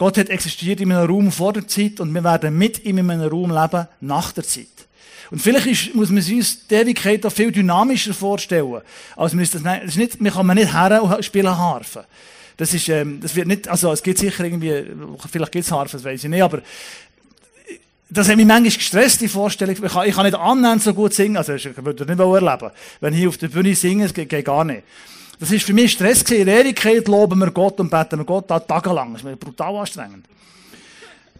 Gott 0.00 0.16
hat 0.16 0.30
existiert 0.30 0.80
in 0.80 0.90
einem 0.92 1.06
Raum 1.06 1.30
vor 1.30 1.52
der 1.52 1.68
Zeit 1.68 2.00
und 2.00 2.14
wir 2.14 2.24
werden 2.24 2.56
mit 2.56 2.86
ihm 2.86 3.00
in 3.00 3.10
einem 3.10 3.28
Raum 3.28 3.50
leben 3.50 3.86
nach 4.00 4.32
der 4.32 4.44
Zeit. 4.44 4.64
Und 5.30 5.42
vielleicht 5.42 5.66
ist, 5.66 5.94
muss 5.94 6.08
man 6.08 6.24
uns 6.24 6.66
die 6.66 6.74
Ewigkeit 6.74 7.26
auch 7.26 7.30
viel 7.30 7.52
dynamischer 7.52 8.14
vorstellen. 8.14 8.80
Also 9.14 9.36
man 9.36 9.44
das, 9.44 9.62
das 9.62 9.84
ist 9.84 9.98
nicht, 9.98 10.18
man 10.18 10.32
kann 10.32 10.46
man 10.46 10.56
nicht 10.56 10.72
her 10.72 11.02
und 11.02 11.22
spielen 11.22 11.54
Harfe. 11.54 12.06
Das 12.56 12.72
ist, 12.72 12.88
ähm, 12.88 13.20
das 13.20 13.36
wird 13.36 13.46
nicht, 13.46 13.68
also 13.68 13.92
es 13.92 14.02
gibt 14.02 14.16
sicher 14.16 14.42
irgendwie, 14.42 14.86
vielleicht 15.30 15.52
gibt 15.52 15.66
es 15.66 15.70
Harfe, 15.70 15.98
das 15.98 16.04
weiß 16.04 16.24
ich 16.24 16.30
nicht, 16.30 16.42
aber 16.42 16.62
das 18.08 18.26
hat 18.26 18.38
mich 18.38 18.46
manchmal 18.46 18.72
gestresst, 18.72 19.20
die 19.20 19.28
Vorstellung. 19.28 19.76
Ich 19.84 19.92
kann, 19.92 20.08
ich 20.08 20.14
kann 20.14 20.24
nicht 20.24 20.34
annähernd 20.34 20.82
so 20.82 20.94
gut 20.94 21.12
singen, 21.12 21.36
also 21.36 21.52
ich 21.52 21.76
würde 21.76 22.06
nicht 22.06 22.18
erleben. 22.18 22.70
Wenn 23.00 23.12
ich 23.12 23.28
auf 23.28 23.36
der 23.36 23.48
Bühne 23.48 23.74
singe, 23.74 24.06
es 24.06 24.14
geht, 24.14 24.30
geht 24.30 24.46
gar 24.46 24.64
nicht. 24.64 24.82
Das 25.40 25.50
ist 25.50 25.64
für 25.64 25.72
mich 25.72 25.92
Stress 25.92 26.22
gewesen. 26.22 26.42
In 26.42 26.46
der 26.46 26.60
Ewigkeit 26.60 27.08
loben 27.08 27.40
wir 27.40 27.50
Gott 27.50 27.80
und 27.80 27.90
beten 27.90 28.18
wir 28.18 28.26
Gott 28.26 28.46
tagelang. 28.46 29.12
Das 29.12 29.22
ist 29.22 29.24
mir 29.24 29.36
brutal 29.36 29.74
anstrengend. 29.74 30.26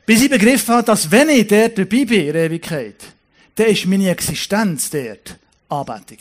Bis 0.07 0.23
ich 0.23 0.31
begriffen 0.31 0.75
habe, 0.75 0.87
dass 0.87 1.11
wenn 1.11 1.29
ich 1.29 1.47
dort 1.47 1.77
dabei 1.77 2.05
bin 2.07 2.27
in 2.27 2.33
der 2.33 2.47
Ewigkeit, 2.47 2.97
dann 3.55 3.67
ist 3.67 3.87
meine 3.87 4.11
Existenz 4.11 4.89
dort 4.89 5.37
Anbetung. 5.69 6.19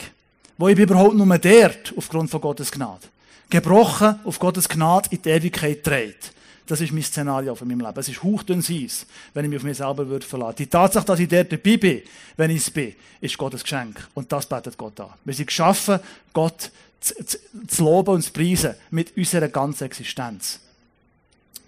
Wo 0.58 0.68
ich 0.68 0.76
bin 0.76 0.84
überhaupt 0.84 1.14
nur 1.14 1.38
dort 1.38 1.94
aufgrund 1.96 2.30
von 2.30 2.40
Gottes 2.42 2.70
Gnade. 2.70 3.00
Gebrochen 3.48 4.20
auf 4.24 4.38
Gottes 4.38 4.68
Gnade 4.68 5.08
in 5.10 5.22
die 5.22 5.30
Ewigkeit 5.30 5.84
dreht. 5.84 6.32
Das 6.66 6.82
ist 6.82 6.92
mein 6.92 7.02
Szenario 7.02 7.54
von 7.54 7.66
meinem 7.66 7.80
Leben. 7.80 7.98
Es 7.98 8.08
ist 8.08 8.22
hauchdünn 8.22 8.60
Eis, 8.60 9.06
wenn 9.32 9.44
ich 9.44 9.50
mich 9.50 9.56
auf 9.58 9.64
mich 9.64 9.78
selber 9.78 10.06
würde 10.06 10.24
verlassen. 10.24 10.56
Die 10.58 10.66
Tatsache, 10.66 11.06
dass 11.06 11.18
ich 11.18 11.28
dort 11.28 11.50
dabei 11.50 11.78
bin, 11.78 12.02
wenn 12.36 12.50
ich 12.50 12.58
es 12.58 12.70
bin, 12.70 12.94
ist 13.22 13.38
Gottes 13.38 13.62
Geschenk. 13.62 14.06
Und 14.14 14.30
das 14.30 14.46
betet 14.46 14.76
Gott 14.76 15.00
an. 15.00 15.08
Wir 15.24 15.34
sind 15.34 15.46
geschaffen, 15.46 15.98
Gott 16.32 16.70
zu, 17.00 17.14
zu, 17.24 17.38
zu 17.66 17.84
loben 17.84 18.14
und 18.14 18.22
zu 18.22 18.32
preisen 18.32 18.74
mit 18.90 19.16
unserer 19.16 19.48
ganzen 19.48 19.84
Existenz. 19.84 20.60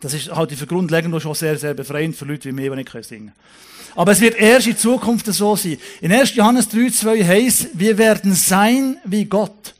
Das 0.00 0.14
ist 0.14 0.34
halt 0.34 0.52
für 0.52 0.66
grundlegend 0.66 1.22
schon 1.22 1.34
sehr, 1.34 1.56
sehr 1.58 1.74
befreiend 1.74 2.16
für 2.16 2.24
Leute 2.24 2.48
wie 2.48 2.52
mich, 2.52 2.70
die 2.70 2.76
nicht 2.76 3.04
singen 3.04 3.26
können. 3.26 3.32
Aber 3.94 4.12
es 4.12 4.20
wird 4.20 4.36
erst 4.36 4.66
in 4.66 4.76
Zukunft 4.76 5.26
so 5.26 5.54
sein. 5.54 5.78
In 6.00 6.12
1. 6.12 6.34
Johannes 6.34 6.68
3, 6.68 6.90
2 6.90 7.24
heißt, 7.24 7.68
wir 7.74 7.98
werden 7.98 8.34
sein 8.34 8.96
wie 9.04 9.26
Gott. 9.26 9.74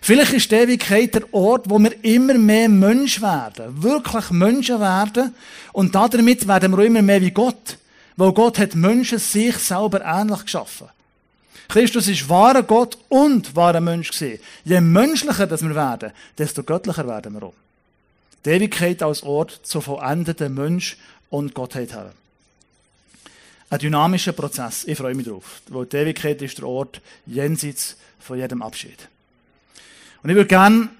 Vielleicht 0.00 0.32
ist 0.32 0.50
die 0.50 0.56
Ewigkeit 0.56 1.14
der 1.14 1.32
Ort, 1.32 1.70
wo 1.70 1.78
wir 1.78 2.04
immer 2.04 2.34
mehr 2.34 2.68
Mensch 2.68 3.22
werden. 3.22 3.82
Wirklich 3.82 4.30
Menschen 4.30 4.80
werden. 4.80 5.32
Und 5.72 5.94
damit 5.94 6.48
werden 6.48 6.76
wir 6.76 6.84
immer 6.84 7.02
mehr 7.02 7.20
wie 7.20 7.30
Gott. 7.30 7.78
Weil 8.16 8.32
Gott 8.32 8.58
hat 8.58 8.74
Menschen 8.74 9.18
sich 9.18 9.56
selber 9.58 10.04
ähnlich 10.04 10.42
geschaffen. 10.42 10.88
Christus 11.72 12.06
ist 12.06 12.28
wahrer 12.28 12.64
Gott 12.64 12.98
und 13.08 13.56
wahrer 13.56 13.80
Mensch 13.80 14.10
gewesen. 14.10 14.42
Je 14.62 14.78
menschlicher 14.82 15.46
das 15.46 15.62
wir 15.62 15.74
werden, 15.74 16.12
desto 16.36 16.62
göttlicher 16.62 17.08
werden 17.08 17.32
wir 17.32 17.44
auch. 17.44 17.54
Die 18.44 18.50
Ewigkeit 18.50 19.02
als 19.02 19.22
Ort 19.22 19.58
zu 19.62 19.80
vollendeten 19.80 20.52
Mensch 20.52 20.98
und 21.30 21.54
Gottheit 21.54 21.94
haben. 21.94 22.10
Ein 23.70 23.78
dynamischer 23.78 24.32
Prozess. 24.32 24.84
Ich 24.84 24.98
freue 24.98 25.14
mich 25.14 25.26
drauf. 25.26 25.62
Weil 25.68 25.86
die 25.86 25.96
Ewigkeit 25.96 26.42
ist 26.42 26.58
der 26.58 26.66
Ort 26.66 27.00
jenseits 27.24 27.96
von 28.20 28.36
jedem 28.36 28.60
Abschied. 28.60 29.08
Und 30.22 30.28
ich 30.28 30.36
würde 30.36 30.48
gerne 30.48 30.90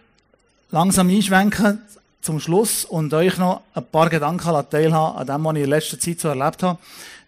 langsam 0.71 1.11
einschwenken 1.11 1.83
zum 2.23 2.41
Schluss 2.41 2.87
und 2.87 3.13
euch 3.13 3.37
noch 3.37 3.61
ein 3.75 3.85
paar 3.85 4.09
Gedanken 4.09 4.65
teilhaben 4.71 5.19
an 5.19 5.27
dem, 5.27 5.45
was 5.45 5.57
ich 5.57 5.65
in 5.65 5.69
letzter 5.69 6.01
Zeit 6.01 6.21
so 6.21 6.29
erlebt 6.29 6.63
habe. 6.63 6.79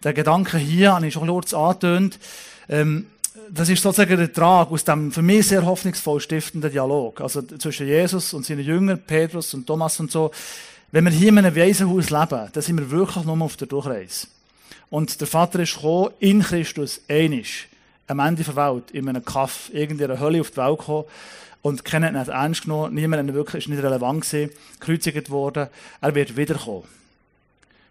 Der 0.03 0.13
Gedanke 0.13 0.57
hier 0.57 0.95
habe 0.95 1.05
ich 1.05 1.13
schon 1.13 1.27
kurz 1.27 1.53
angetönt. 1.53 2.17
Ähm, 2.67 3.05
das 3.49 3.69
ist 3.69 3.81
sozusagen 3.81 4.17
der 4.17 4.31
Trag 4.31 4.71
aus 4.71 4.83
dem 4.83 5.11
für 5.11 5.21
mich 5.21 5.47
sehr 5.47 5.65
hoffnungsvoll 5.65 6.19
stiftenden 6.19 6.71
Dialog. 6.71 7.21
Also 7.21 7.41
zwischen 7.41 7.87
Jesus 7.87 8.33
und 8.33 8.45
seinen 8.45 8.63
Jüngern, 8.63 9.01
Petrus 9.05 9.53
und 9.53 9.67
Thomas 9.67 9.99
und 9.99 10.11
so. 10.11 10.31
Wenn 10.91 11.05
wir 11.05 11.11
hier 11.11 11.29
in 11.29 11.37
einem 11.37 11.55
Waisenhaus 11.55 12.09
leben, 12.09 12.49
dann 12.51 12.63
sind 12.63 12.77
wir 12.77 12.89
wirklich 12.91 13.25
nur 13.25 13.41
auf 13.41 13.57
der 13.57 13.67
Durchreise. 13.67 14.27
Und 14.89 15.19
der 15.19 15.27
Vater 15.27 15.59
ist 15.59 15.75
gekommen, 15.75 16.11
in 16.19 16.41
Christus, 16.41 17.01
einisch, 17.09 17.67
am 18.07 18.19
Ende 18.19 18.43
der 18.43 18.55
Welt, 18.55 18.91
in 18.91 19.09
einem 19.09 19.25
Kaff, 19.25 19.69
irgendeiner 19.73 20.19
Hölle 20.19 20.41
auf 20.41 20.51
die 20.51 20.57
Welt 20.57 20.79
gekommen 20.79 21.05
und 21.61 21.83
keiner 21.83 22.13
hat 22.13 22.27
ihn 22.27 22.33
ernst 22.33 22.63
genommen, 22.63 22.93
niemand 22.93 23.27
hat 23.27 23.33
wirklich, 23.33 23.65
ist 23.65 23.69
nicht 23.69 23.81
relevant 23.81 24.21
gewesen, 24.21 24.51
gekreuzigt 24.79 25.29
worden, 25.29 25.67
er 25.99 26.15
wird 26.15 26.37
wiederkommen. 26.37 26.83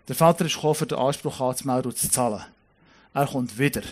Der 0.07 0.15
Vater 0.15 0.45
ist 0.45 0.55
gekommen, 0.55 0.77
für 0.77 0.87
den 0.87 0.99
Anspruch 0.99 1.41
anzumelden 1.41 1.91
und 1.91 1.99
zu 1.99 2.09
zahlen. 2.09 2.45
Er 3.13 3.27
kommt 3.27 3.59
wieder. 3.59 3.83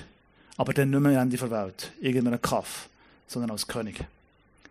Aber 0.63 0.73
dann 0.73 0.91
nicht 0.91 1.01
mehr 1.01 1.21
Ende 1.21 1.37
der 1.37 1.51
Welt, 1.51 1.91
irgendeinem 2.01 2.41
Kaff, 2.41 2.89
sondern 3.27 3.51
als 3.51 3.67
König. 3.67 3.99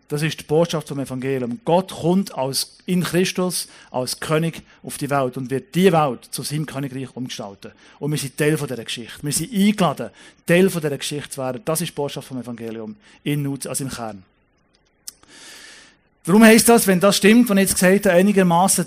Das 0.07 0.21
ist 0.21 0.39
die 0.39 0.45
Botschaft 0.45 0.87
vom 0.87 0.99
Evangelium. 0.99 1.59
Gott 1.65 1.91
kommt 1.91 2.33
als, 2.33 2.77
in 2.85 3.03
Christus 3.03 3.67
als 3.91 4.17
König 4.21 4.63
auf 4.83 4.97
die 4.97 5.09
Welt 5.09 5.35
und 5.35 5.49
wird 5.49 5.75
die 5.75 5.91
Welt 5.91 6.23
zu 6.31 6.43
seinem 6.43 6.65
Königreich 6.65 7.13
umgestalten. 7.13 7.73
Und 7.99 8.09
wir 8.09 8.17
sind 8.17 8.37
Teil 8.37 8.55
von 8.55 8.69
dieser 8.69 8.85
Geschichte. 8.85 9.21
Wir 9.21 9.33
sind 9.33 9.51
eingeladen, 9.51 10.11
Teil 10.45 10.69
von 10.69 10.79
dieser 10.79 10.97
Geschichte 10.97 11.29
zu 11.29 11.41
werden. 11.41 11.61
Das 11.65 11.81
ist 11.81 11.89
die 11.89 11.95
Botschaft 11.95 12.29
vom 12.29 12.39
Evangelium. 12.39 12.95
In 13.25 13.43
Nut, 13.43 13.67
also 13.67 13.83
im 13.83 13.89
Kern. 13.89 14.23
Darum 16.23 16.43
heisst 16.43 16.69
das, 16.69 16.85
wenn 16.85 16.99
das 16.99 17.17
stimmt, 17.17 17.49
was 17.49 17.57
ich 17.57 17.61
jetzt 17.61 17.73
gesagt 17.73 18.05
habe, 18.05 18.15
einigermaßen 18.15 18.85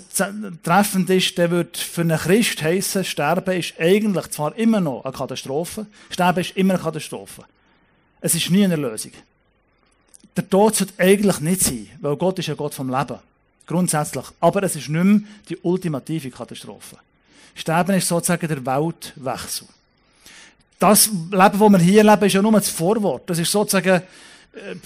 treffend 0.63 1.09
ist, 1.09 1.37
dann 1.37 1.51
wird 1.51 1.77
für 1.77 2.01
einen 2.01 2.17
Christ 2.17 2.63
heissen, 2.63 3.03
Sterben 3.03 3.59
ist 3.59 3.73
eigentlich 3.77 4.27
zwar 4.27 4.55
immer 4.55 4.79
noch 4.79 5.03
eine 5.03 5.13
Katastrophe, 5.13 5.85
Sterben 6.09 6.39
ist 6.39 6.55
immer 6.55 6.75
eine 6.75 6.83
Katastrophe. 6.83 7.43
Es 8.21 8.35
ist 8.35 8.49
nie 8.49 8.63
eine 8.63 8.77
Lösung. 8.77 9.11
Der 10.37 10.49
Tod 10.49 10.75
sollte 10.75 10.93
eigentlich 10.97 11.39
nicht 11.41 11.61
sein, 11.61 11.89
weil 11.99 12.15
Gott 12.15 12.39
ist 12.39 12.47
ja 12.47 12.53
Gott 12.53 12.73
vom 12.73 12.89
Leben. 12.89 13.19
Grundsätzlich. 13.67 14.25
Aber 14.39 14.63
es 14.63 14.75
ist 14.75 14.89
nicht 14.89 15.03
mehr 15.03 15.19
die 15.49 15.57
ultimative 15.57 16.29
Katastrophe. 16.29 16.97
Sterben 17.53 17.95
ist 17.95 18.07
sozusagen 18.07 18.47
der 18.47 18.65
Weltwechsel. 18.65 19.67
Das 20.79 21.07
Leben, 21.07 21.31
das 21.31 21.59
wir 21.59 21.79
hier 21.79 22.03
leben, 22.03 22.25
ist 22.25 22.33
ja 22.33 22.41
nur 22.41 22.51
das 22.53 22.69
Vorwort. 22.69 23.29
Das 23.29 23.39
ist 23.39 23.51
sozusagen 23.51 24.01
äh, 24.55 24.71
äh, 24.71 24.77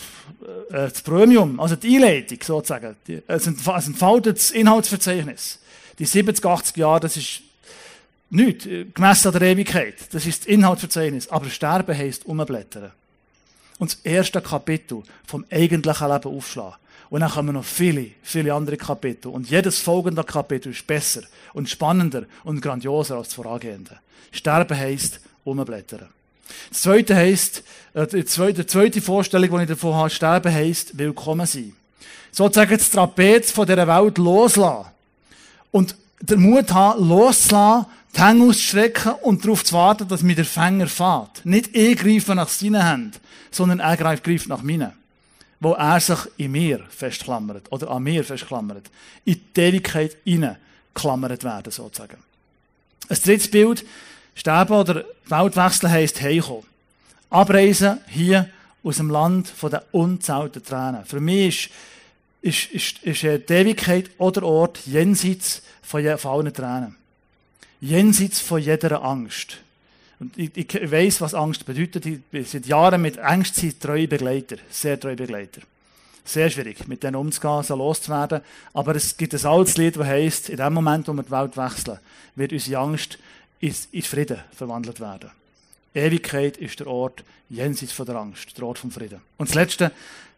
das 0.70 1.02
Premium, 1.02 1.60
also 1.60 1.76
die 1.76 1.96
Einleitung 1.96 2.40
sozusagen. 2.42 2.96
Es 3.28 3.48
entfaltet 3.48 4.38
das 4.38 4.52
Inhaltsverzeichnis. 4.52 5.60
Die 5.98 6.06
70, 6.06 6.46
80 6.46 6.78
Jahre, 6.78 7.02
das 7.02 7.18
ist 7.18 7.42
nichts, 8.30 8.66
äh, 8.66 8.86
gemessen 8.86 9.28
an 9.28 9.40
der 9.40 9.50
Ewigkeit. 9.50 9.96
Das 10.12 10.26
ist 10.26 10.42
das 10.42 10.48
Inhaltsverzeichnis. 10.48 11.28
Aber 11.30 11.50
Sterben 11.50 11.98
heisst 11.98 12.26
umblättern 12.26 12.92
und 13.78 13.94
das 13.94 14.00
erste 14.04 14.42
Kapitel 14.42 15.04
vom 15.26 15.46
eigentlichen 15.52 16.10
Leben 16.10 16.36
aufschlagen. 16.36 16.78
Und 17.10 17.22
dann 17.22 17.32
kommen 17.32 17.56
noch 17.56 17.66
viele, 17.66 18.12
viele 18.22 18.54
andere 18.54 18.78
Kapitel. 18.78 19.30
Und 19.30 19.50
jedes 19.50 19.80
folgende 19.80 20.24
Kapitel 20.24 20.72
ist 20.72 20.86
besser 20.86 21.22
und 21.54 21.70
spannender 21.70 22.26
und 22.44 22.62
grandioser 22.62 23.18
als 23.18 23.30
das 23.30 23.36
vorangehende. 23.36 24.00
Sterben 24.32 24.78
heisst 24.78 25.20
umblättern. 25.44 26.10
Das 26.70 26.82
zweite 26.82 27.16
heisst, 27.16 27.64
äh, 27.94 28.08
die 28.08 28.26
zweite, 28.26 28.66
zweite 28.66 29.02
Vorstellung, 29.02 29.58
die 29.58 29.64
ich 29.64 29.70
davon 29.70 29.96
habe, 29.96 30.10
sterben 30.10 30.54
heisst 30.54 30.98
willkommen 30.98 31.46
sein. 31.46 31.74
Sozusagen 32.32 32.78
das 32.78 32.90
Trapez 32.90 33.52
von 33.52 33.66
dieser 33.66 33.88
Welt 33.88 34.18
loslassen. 34.18 34.90
Und 35.72 35.96
den 36.22 36.42
Mut 36.42 36.72
haben, 36.72 37.08
loszulassen, 37.08 37.86
die 38.16 38.22
Hänge 38.22 38.50
auszustrecken 38.50 39.14
und 39.22 39.44
darauf 39.44 39.64
zu 39.64 39.74
warten, 39.74 40.08
dass 40.08 40.22
mir 40.22 40.36
der 40.36 40.46
Fänger 40.46 40.88
fährt. 40.88 41.46
Nicht 41.46 41.76
ich 41.76 41.98
greife 41.98 42.36
nach 42.36 42.50
seinen 42.50 42.86
Händen, 42.86 43.20
sondern 43.52 43.80
er 43.80 43.98
greift, 43.98 44.48
nach 44.48 44.62
meinen. 44.62 44.94
Wo 45.60 45.74
er 45.74 46.00
sich 46.00 46.20
in 46.38 46.52
mir 46.52 46.86
festklammert 46.90 47.72
oder 47.72 47.90
an 47.92 48.04
mir 48.04 48.24
festklammert. 48.24 48.90
In 49.26 49.42
die 49.56 49.62
Ewigkeit 49.62 50.18
hinein 50.24 50.58
ausgeklammert 51.00 51.44
werden, 51.44 51.72
sozusagen. 51.72 52.18
Ein 53.08 53.18
drittes 53.24 53.50
Bild, 53.50 53.86
Sterben 54.40 54.72
oder 54.72 55.04
Weltwechsel 55.26 55.90
heisst 55.90 56.22
heimkommen. 56.22 56.64
Abreisen 57.30 58.00
hier 58.08 58.50
aus 58.84 58.96
dem 58.96 59.10
Land 59.10 59.50
von 59.50 59.70
den 59.70 59.82
unzählten 59.92 60.64
Tränen. 60.64 61.04
Für 61.04 61.20
mich 61.20 61.70
ist, 62.42 62.72
ist, 62.72 63.04
ist, 63.04 63.24
ist 63.24 63.50
die 63.50 63.54
Ewigkeit 63.54 64.10
oder 64.18 64.44
Ort 64.44 64.80
jenseits 64.86 65.62
von, 65.82 66.18
von 66.18 66.32
allen 66.32 66.54
Tränen. 66.54 66.96
Jenseits 67.82 68.40
von 68.40 68.62
jeder 68.62 69.04
Angst. 69.04 69.58
Und 70.22 70.38
ich, 70.38 70.56
ich 70.56 70.90
weiss, 70.90 71.20
was 71.20 71.34
Angst 71.34 71.66
bedeutet. 71.66 72.06
Ich 72.06 72.22
bin 72.22 72.46
seit 72.46 72.66
Jahren 72.66 73.02
mit 73.02 73.18
Ängsten 73.18 73.78
treue 73.78 74.08
Begleiter. 74.08 74.56
Sehr 74.70 74.98
treue 74.98 75.18
Begleiter. 75.18 75.64
Sehr 76.24 76.50
schwierig, 76.50 76.88
mit 76.88 77.04
denen 77.04 77.18
umzugehen, 77.18 77.64
so 77.64 77.76
loszuwerden. 77.76 78.40
Aber 78.74 78.96
es 78.96 79.18
gibt 79.18 79.34
ein 79.34 79.46
altes 79.46 79.76
Lied, 79.76 79.98
das 79.98 80.08
heisst, 80.08 80.48
in 80.48 80.56
dem 80.56 80.74
Moment, 80.74 81.10
wo 81.10 81.14
wir 81.14 81.24
die 81.24 81.32
Welt 81.32 81.58
wechseln, 81.58 82.00
wird 82.36 82.54
unsere 82.54 82.80
Angst 82.80 83.20
in, 83.60 83.74
Frieden 84.04 84.40
verwandelt 84.52 85.00
werden. 85.00 85.32
Ewigkeit 85.94 86.58
ist 86.58 86.80
der 86.80 86.88
Ort 86.88 87.24
jenseits 87.50 87.92
von 87.92 88.06
der 88.06 88.16
Angst, 88.16 88.58
der 88.58 88.66
Ort 88.66 88.80
vom 88.80 88.92
Frieden. 88.92 89.22
Und 89.38 89.50
das 89.50 89.56
Letzte, 89.56 89.92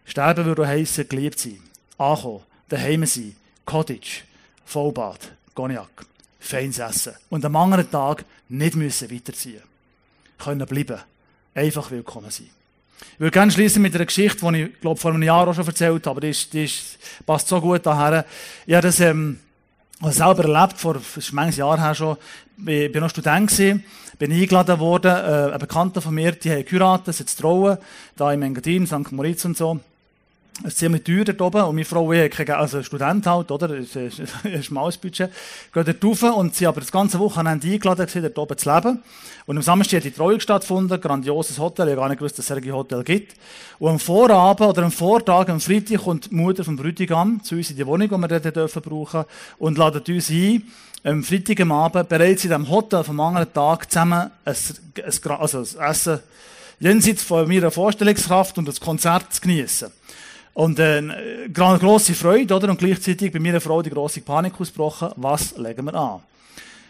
sterben 0.05 0.45
würde 0.45 0.67
heissen, 0.67 1.07
geliebt 1.07 1.39
sein, 1.39 1.59
ankommen, 1.97 2.41
daheim 2.69 3.05
sein, 3.05 3.35
Cottage, 3.65 4.23
Vollbad, 4.65 5.31
Cognac, 5.53 6.05
feines 6.39 6.79
Essen. 6.79 7.13
Und 7.29 7.45
am 7.45 7.55
anderen 7.55 7.89
Tag 7.89 8.25
nicht 8.49 8.75
müssen 8.75 9.11
weiterziehen. 9.11 9.61
Können 10.37 10.65
bleiben. 10.65 10.99
Einfach 11.53 11.91
willkommen 11.91 12.31
sein. 12.31 12.49
Ich 13.13 13.19
würde 13.19 13.31
gerne 13.31 13.51
schließen 13.51 13.81
mit 13.81 13.93
einer 13.95 14.05
Geschichte, 14.05 14.45
die 14.51 14.61
ich, 14.61 14.79
glaube 14.79 14.99
vor 14.99 15.11
einem 15.11 15.23
Jahr 15.23 15.47
auch 15.47 15.53
schon 15.53 15.67
erzählt 15.67 16.05
habe. 16.07 16.21
Die, 16.21 16.29
ist, 16.29 16.53
die 16.53 16.65
ist, 16.65 16.97
passt 17.25 17.47
so 17.47 17.59
gut 17.59 17.85
daher. 17.85 18.25
Ich 18.65 18.73
habe 18.73 18.87
das 18.87 18.99
ähm, 18.99 19.39
selber 20.01 20.43
erlebt, 20.43 20.79
vor 20.79 20.99
manches 21.31 21.57
Jahr 21.57 21.79
her 21.79 21.93
schon. 21.93 22.17
Ich 22.65 22.93
war 22.93 23.01
noch 23.01 23.09
Student, 23.09 23.49
gewesen, 23.49 23.83
bin 24.19 24.31
eingeladen 24.31 24.79
worden. 24.79 25.11
Äh, 25.11 25.53
ein 25.53 25.59
Bekannter 25.59 26.01
von 26.01 26.13
mir, 26.13 26.33
die 26.33 26.51
haben 26.51 26.65
geheiratet, 26.65 27.15
sind 27.15 27.35
trauen, 27.35 27.77
da 28.15 28.31
im 28.31 28.43
Engadin, 28.43 28.85
St. 28.85 29.11
Moritz 29.11 29.45
und 29.45 29.57
so. 29.57 29.79
Es 30.59 30.73
ist 30.73 30.77
ziemlich 30.77 31.03
teuer 31.03 31.23
dort 31.23 31.41
oben. 31.41 31.63
Und 31.63 31.75
meine 31.75 31.85
Frau, 31.85 32.11
ich 32.11 32.37
habe 32.37 32.57
also 32.57 32.83
Student 32.83 33.25
halt, 33.25 33.49
oder? 33.49 33.69
Das 33.69 33.95
ist 33.95 34.21
ein 34.43 34.61
schmales 34.61 34.97
Budget. 34.97 35.31
Gehen 35.73 35.85
dort 35.85 36.03
rauf 36.03 36.37
und 36.37 36.53
sie 36.55 36.67
aber 36.67 36.81
das 36.81 36.91
ganze 36.91 37.17
Wochenende 37.19 37.67
eingeladen 37.67 38.05
gewesen, 38.05 38.21
dort 38.21 38.37
oben 38.37 38.57
zu 38.57 38.71
leben. 38.73 38.99
Und 39.47 39.57
am 39.57 39.63
Samstag 39.63 39.97
hat 39.97 40.03
die 40.03 40.11
Trauung 40.11 40.39
stattgefunden. 40.39 41.01
Grandioses 41.01 41.57
Hotel. 41.57 41.87
Ich 41.87 41.91
habe 41.91 42.01
gar 42.01 42.09
nicht 42.09 42.19
gewusst, 42.19 42.37
dass 42.37 42.49
es 42.49 42.51
ein 42.51 42.71
Hotel 42.71 43.03
gibt. 43.03 43.35
Und 43.79 43.91
am 43.91 43.99
Vorabend 43.99 44.69
oder 44.69 44.83
am 44.83 44.91
Vortag, 44.91 45.49
am 45.49 45.59
Freitag, 45.59 46.03
kommt 46.03 46.29
die 46.29 46.35
Mutter 46.35 46.63
vom 46.63 46.75
Bräutigam 46.75 47.43
zu 47.43 47.55
uns 47.55 47.71
in 47.71 47.77
die 47.77 47.87
Wohnung, 47.87 48.09
die 48.09 48.17
wir 48.17 48.27
dort 48.27 48.55
dürfen 48.55 48.81
brauchen, 48.81 49.23
und 49.57 49.77
ladet 49.77 50.07
uns 50.09 50.29
ein, 50.29 50.63
am 51.03 51.23
Freitag 51.23 51.59
am 51.61 51.71
Abend 51.71 52.07
bereits 52.09 52.43
in 52.43 52.51
diesem 52.51 52.69
Hotel 52.69 53.03
vom 53.03 53.19
anderen 53.19 53.51
Tag 53.51 53.89
zusammen 53.89 54.29
ein, 54.45 54.55
ein, 54.95 55.31
also 55.31 55.57
ein 55.59 55.89
Essen 55.89 56.19
jenseits 56.79 57.23
von 57.23 57.47
meiner 57.47 57.71
Vorstellungskraft 57.71 58.57
und 58.57 58.67
das 58.67 58.79
Konzert 58.79 59.33
zu 59.33 59.41
genießen. 59.41 59.91
Und 60.53 60.79
äh, 60.79 61.49
grosse 61.53 62.13
Freude, 62.13 62.55
oder? 62.55 62.69
Und 62.69 62.79
gleichzeitig 62.79 63.31
bei 63.31 63.39
meiner 63.39 63.61
Frau 63.61 63.81
die 63.81 63.89
grosse 63.89 64.21
Panik 64.21 64.59
ausgebrochen. 64.59 65.11
Was 65.15 65.57
legen 65.57 65.85
wir 65.85 65.95
an? 65.95 66.19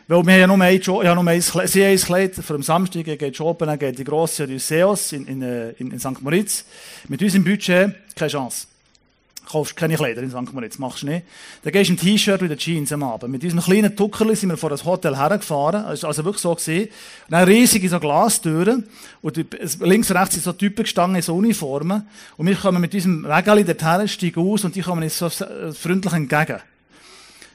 Weil 0.07 0.25
wir 0.25 0.33
haben 0.33 0.39
ja 0.39 0.47
nur 0.47 0.61
ein, 0.61 0.81
jo 0.81 1.03
ja, 1.03 1.15
nur 1.15 1.27
ein, 1.27 1.41
sie 1.41 1.85
ein 1.85 1.97
Kleid 1.97 2.35
für 2.35 2.55
am 2.55 2.63
Samstag, 2.63 3.05
geht 3.05 3.35
shoppen, 3.35 3.67
dann 3.67 3.79
geht 3.79 3.97
die 3.97 4.03
grosse 4.03 4.43
Odysseus 4.43 5.13
in, 5.13 5.25
in, 5.27 5.41
äh, 5.41 5.69
in, 5.71 5.91
in 5.91 5.99
St. 5.99 6.21
Moritz. 6.21 6.65
Mit 7.07 7.21
unserem 7.21 7.43
Budget 7.43 7.95
keine 8.15 8.29
Chance 8.29 8.70
kaufst 9.51 9.75
keine 9.75 9.95
Kleider 9.95 10.21
in 10.21 10.29
St. 10.29 10.53
Moritz, 10.53 10.77
machst 10.77 11.03
du 11.03 11.07
nicht. 11.07 11.25
Dann 11.63 11.73
gehst 11.73 11.89
du 11.89 11.93
ein 11.93 11.97
T-Shirt 11.97 12.41
und 12.41 12.57
Jeans 12.57 12.91
am 12.91 13.03
Abend. 13.03 13.31
Mit 13.31 13.43
diesem 13.43 13.59
kleinen 13.59 13.95
Tuckerli 13.95 14.35
sind 14.35 14.49
wir 14.49 14.57
vor 14.57 14.69
das 14.69 14.85
Hotel 14.85 15.17
hergefahren. 15.17 15.83
Das 15.83 15.99
ist 15.99 16.05
also 16.05 16.23
wirklich 16.23 16.41
so 16.41 16.55
gesehen. 16.55 16.85
Und 16.85 17.31
dann 17.31 17.43
riesige 17.43 17.89
so 17.89 17.99
Glastüren. 17.99 18.87
Und 19.21 19.37
links 19.81 20.09
und 20.09 20.17
rechts 20.17 20.35
sind 20.35 20.43
so 20.43 20.53
Typen 20.53 20.83
gestanden 20.83 21.17
in 21.17 21.21
so 21.21 21.35
Uniformen. 21.35 22.07
Und 22.37 22.47
wir 22.47 22.55
kommen 22.55 22.81
mit 22.81 22.93
diesem 22.93 23.23
Wägeli 23.23 23.63
dorthin, 23.63 24.07
steigen 24.07 24.41
aus 24.41 24.63
und 24.63 24.75
die 24.75 24.81
kommen 24.81 25.03
uns 25.03 25.17
so 25.17 25.29
freundlich 25.29 26.13
entgegen. 26.13 26.59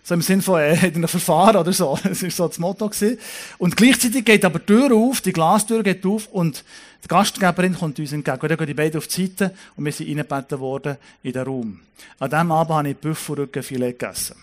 So 0.07 0.15
im 0.15 0.23
Sinn 0.23 0.41
von, 0.41 0.61
äh, 0.61 0.75
in 0.87 0.95
einem 0.95 1.09
Verfahren 1.09 1.57
oder 1.57 1.73
so. 1.73 1.99
Das 2.05 2.23
war 2.23 2.31
so 2.31 2.47
das 2.47 2.61
Motto 2.61 2.89
gewesen. 2.89 3.19
Und 3.59 3.77
gleichzeitig 3.77 4.25
geht 4.25 4.45
aber 4.45 4.61
die 4.61 4.67
Tür 4.67 4.95
auf, 4.95 5.21
die 5.21 5.33
Glastür 5.33 5.83
geht 5.83 6.07
auf 6.07 6.29
und 6.29 6.63
die 7.03 7.09
Gastgeberin 7.09 7.75
kommt 7.75 7.99
uns 7.99 8.13
entgegen. 8.13 8.39
Und 8.41 8.49
dann 8.49 8.57
gehen 8.57 8.67
die 8.69 8.75
beiden 8.75 8.99
auf 8.99 9.09
die 9.09 9.27
Seite 9.27 9.53
und 9.75 9.85
wir 9.85 9.91
sind 9.91 10.07
reingebeten 10.07 10.61
worden 10.61 10.97
in 11.25 11.33
den 11.33 11.43
Raum. 11.43 11.81
An 12.21 12.31
diesem 12.31 12.53
Abend 12.53 12.77
habe 12.77 12.91
ich 12.91 12.97
Büffelrückenfilet 12.97 13.99
gegessen. 13.99 14.37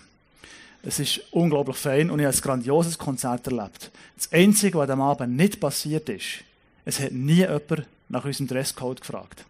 Es 0.82 0.98
ist 0.98 1.22
unglaublich 1.30 1.78
fein 1.78 2.10
und 2.10 2.20
ich 2.20 2.26
habe 2.26 2.36
ein 2.36 2.42
grandioses 2.42 2.98
Konzert 2.98 3.46
erlebt. 3.46 3.90
Das 4.16 4.30
Einzige, 4.32 4.76
was 4.76 4.90
an 4.90 4.98
diesem 4.98 5.00
Abend 5.00 5.36
nicht 5.36 5.60
passiert 5.60 6.10
ist, 6.10 6.44
es 6.84 7.00
hat 7.00 7.12
nie 7.12 7.36
jemand 7.36 7.86
nach 8.10 8.26
unserem 8.26 8.48
Dresscode 8.48 9.00
gefragt. 9.00 9.46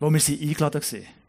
Wo 0.00 0.10
wir 0.10 0.18
sie 0.18 0.40
eingeladen 0.40 0.82
waren. 0.82 1.19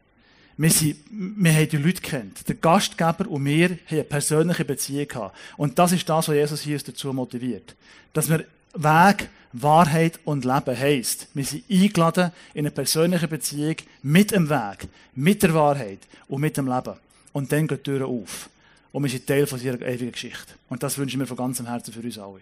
Wir, 0.58 0.70
sind, 0.70 0.98
wir 1.10 1.54
haben 1.54 1.70
die 1.70 1.78
Leute 1.78 2.02
kennt. 2.02 2.48
Der 2.48 2.56
Gastgeber 2.56 3.28
und 3.28 3.46
wir 3.46 3.70
haben 3.70 3.80
eine 3.90 4.04
persönliche 4.04 4.66
Beziehung 4.66 5.08
gehabt. 5.08 5.38
Und 5.58 5.80
das 5.80 5.92
ist 5.92 6.08
das, 6.08 6.28
was 6.28 6.36
Jesus 6.36 6.62
hier 6.62 6.78
dazu 6.78 7.14
motiviert. 7.14 7.76
Dass 8.14 8.30
wir 8.30 8.46
Weg, 8.74 9.30
Wahrheit 9.54 10.20
und 10.24 10.46
Leben 10.46 10.78
heisst. 10.78 11.28
Wir 11.34 11.44
sind 11.44 11.64
eingeladen 11.70 12.32
in 12.54 12.60
eine 12.60 12.72
persönliche 12.72 13.28
Beziehung 13.28 13.76
mit 14.02 14.32
dem 14.32 14.50
Weg, 14.50 14.88
mit 15.14 15.44
der 15.44 15.54
Wahrheit 15.54 16.00
und 16.28 16.42
mit 16.42 16.56
dem 16.56 16.68
Leben. 16.68 16.94
Und 17.34 17.52
dann 17.52 17.68
geht 17.68 17.86
die 17.86 17.92
Tür 17.92 18.08
auf. 18.08 18.50
Und 18.92 19.04
wir 19.04 19.10
sind 19.10 19.28
Teil 19.28 19.48
von 19.48 19.62
ihrer 19.62 19.82
ewigen 19.82 20.12
Geschichte. 20.12 20.54
Und 20.70 20.84
das 20.84 20.98
wünsche 20.98 21.16
ich 21.16 21.18
mir 21.18 21.28
von 21.28 21.38
ganzem 21.38 21.66
Herzen 21.66 21.94
für 21.94 22.02
uns 22.02 22.18
alle. 22.18 22.42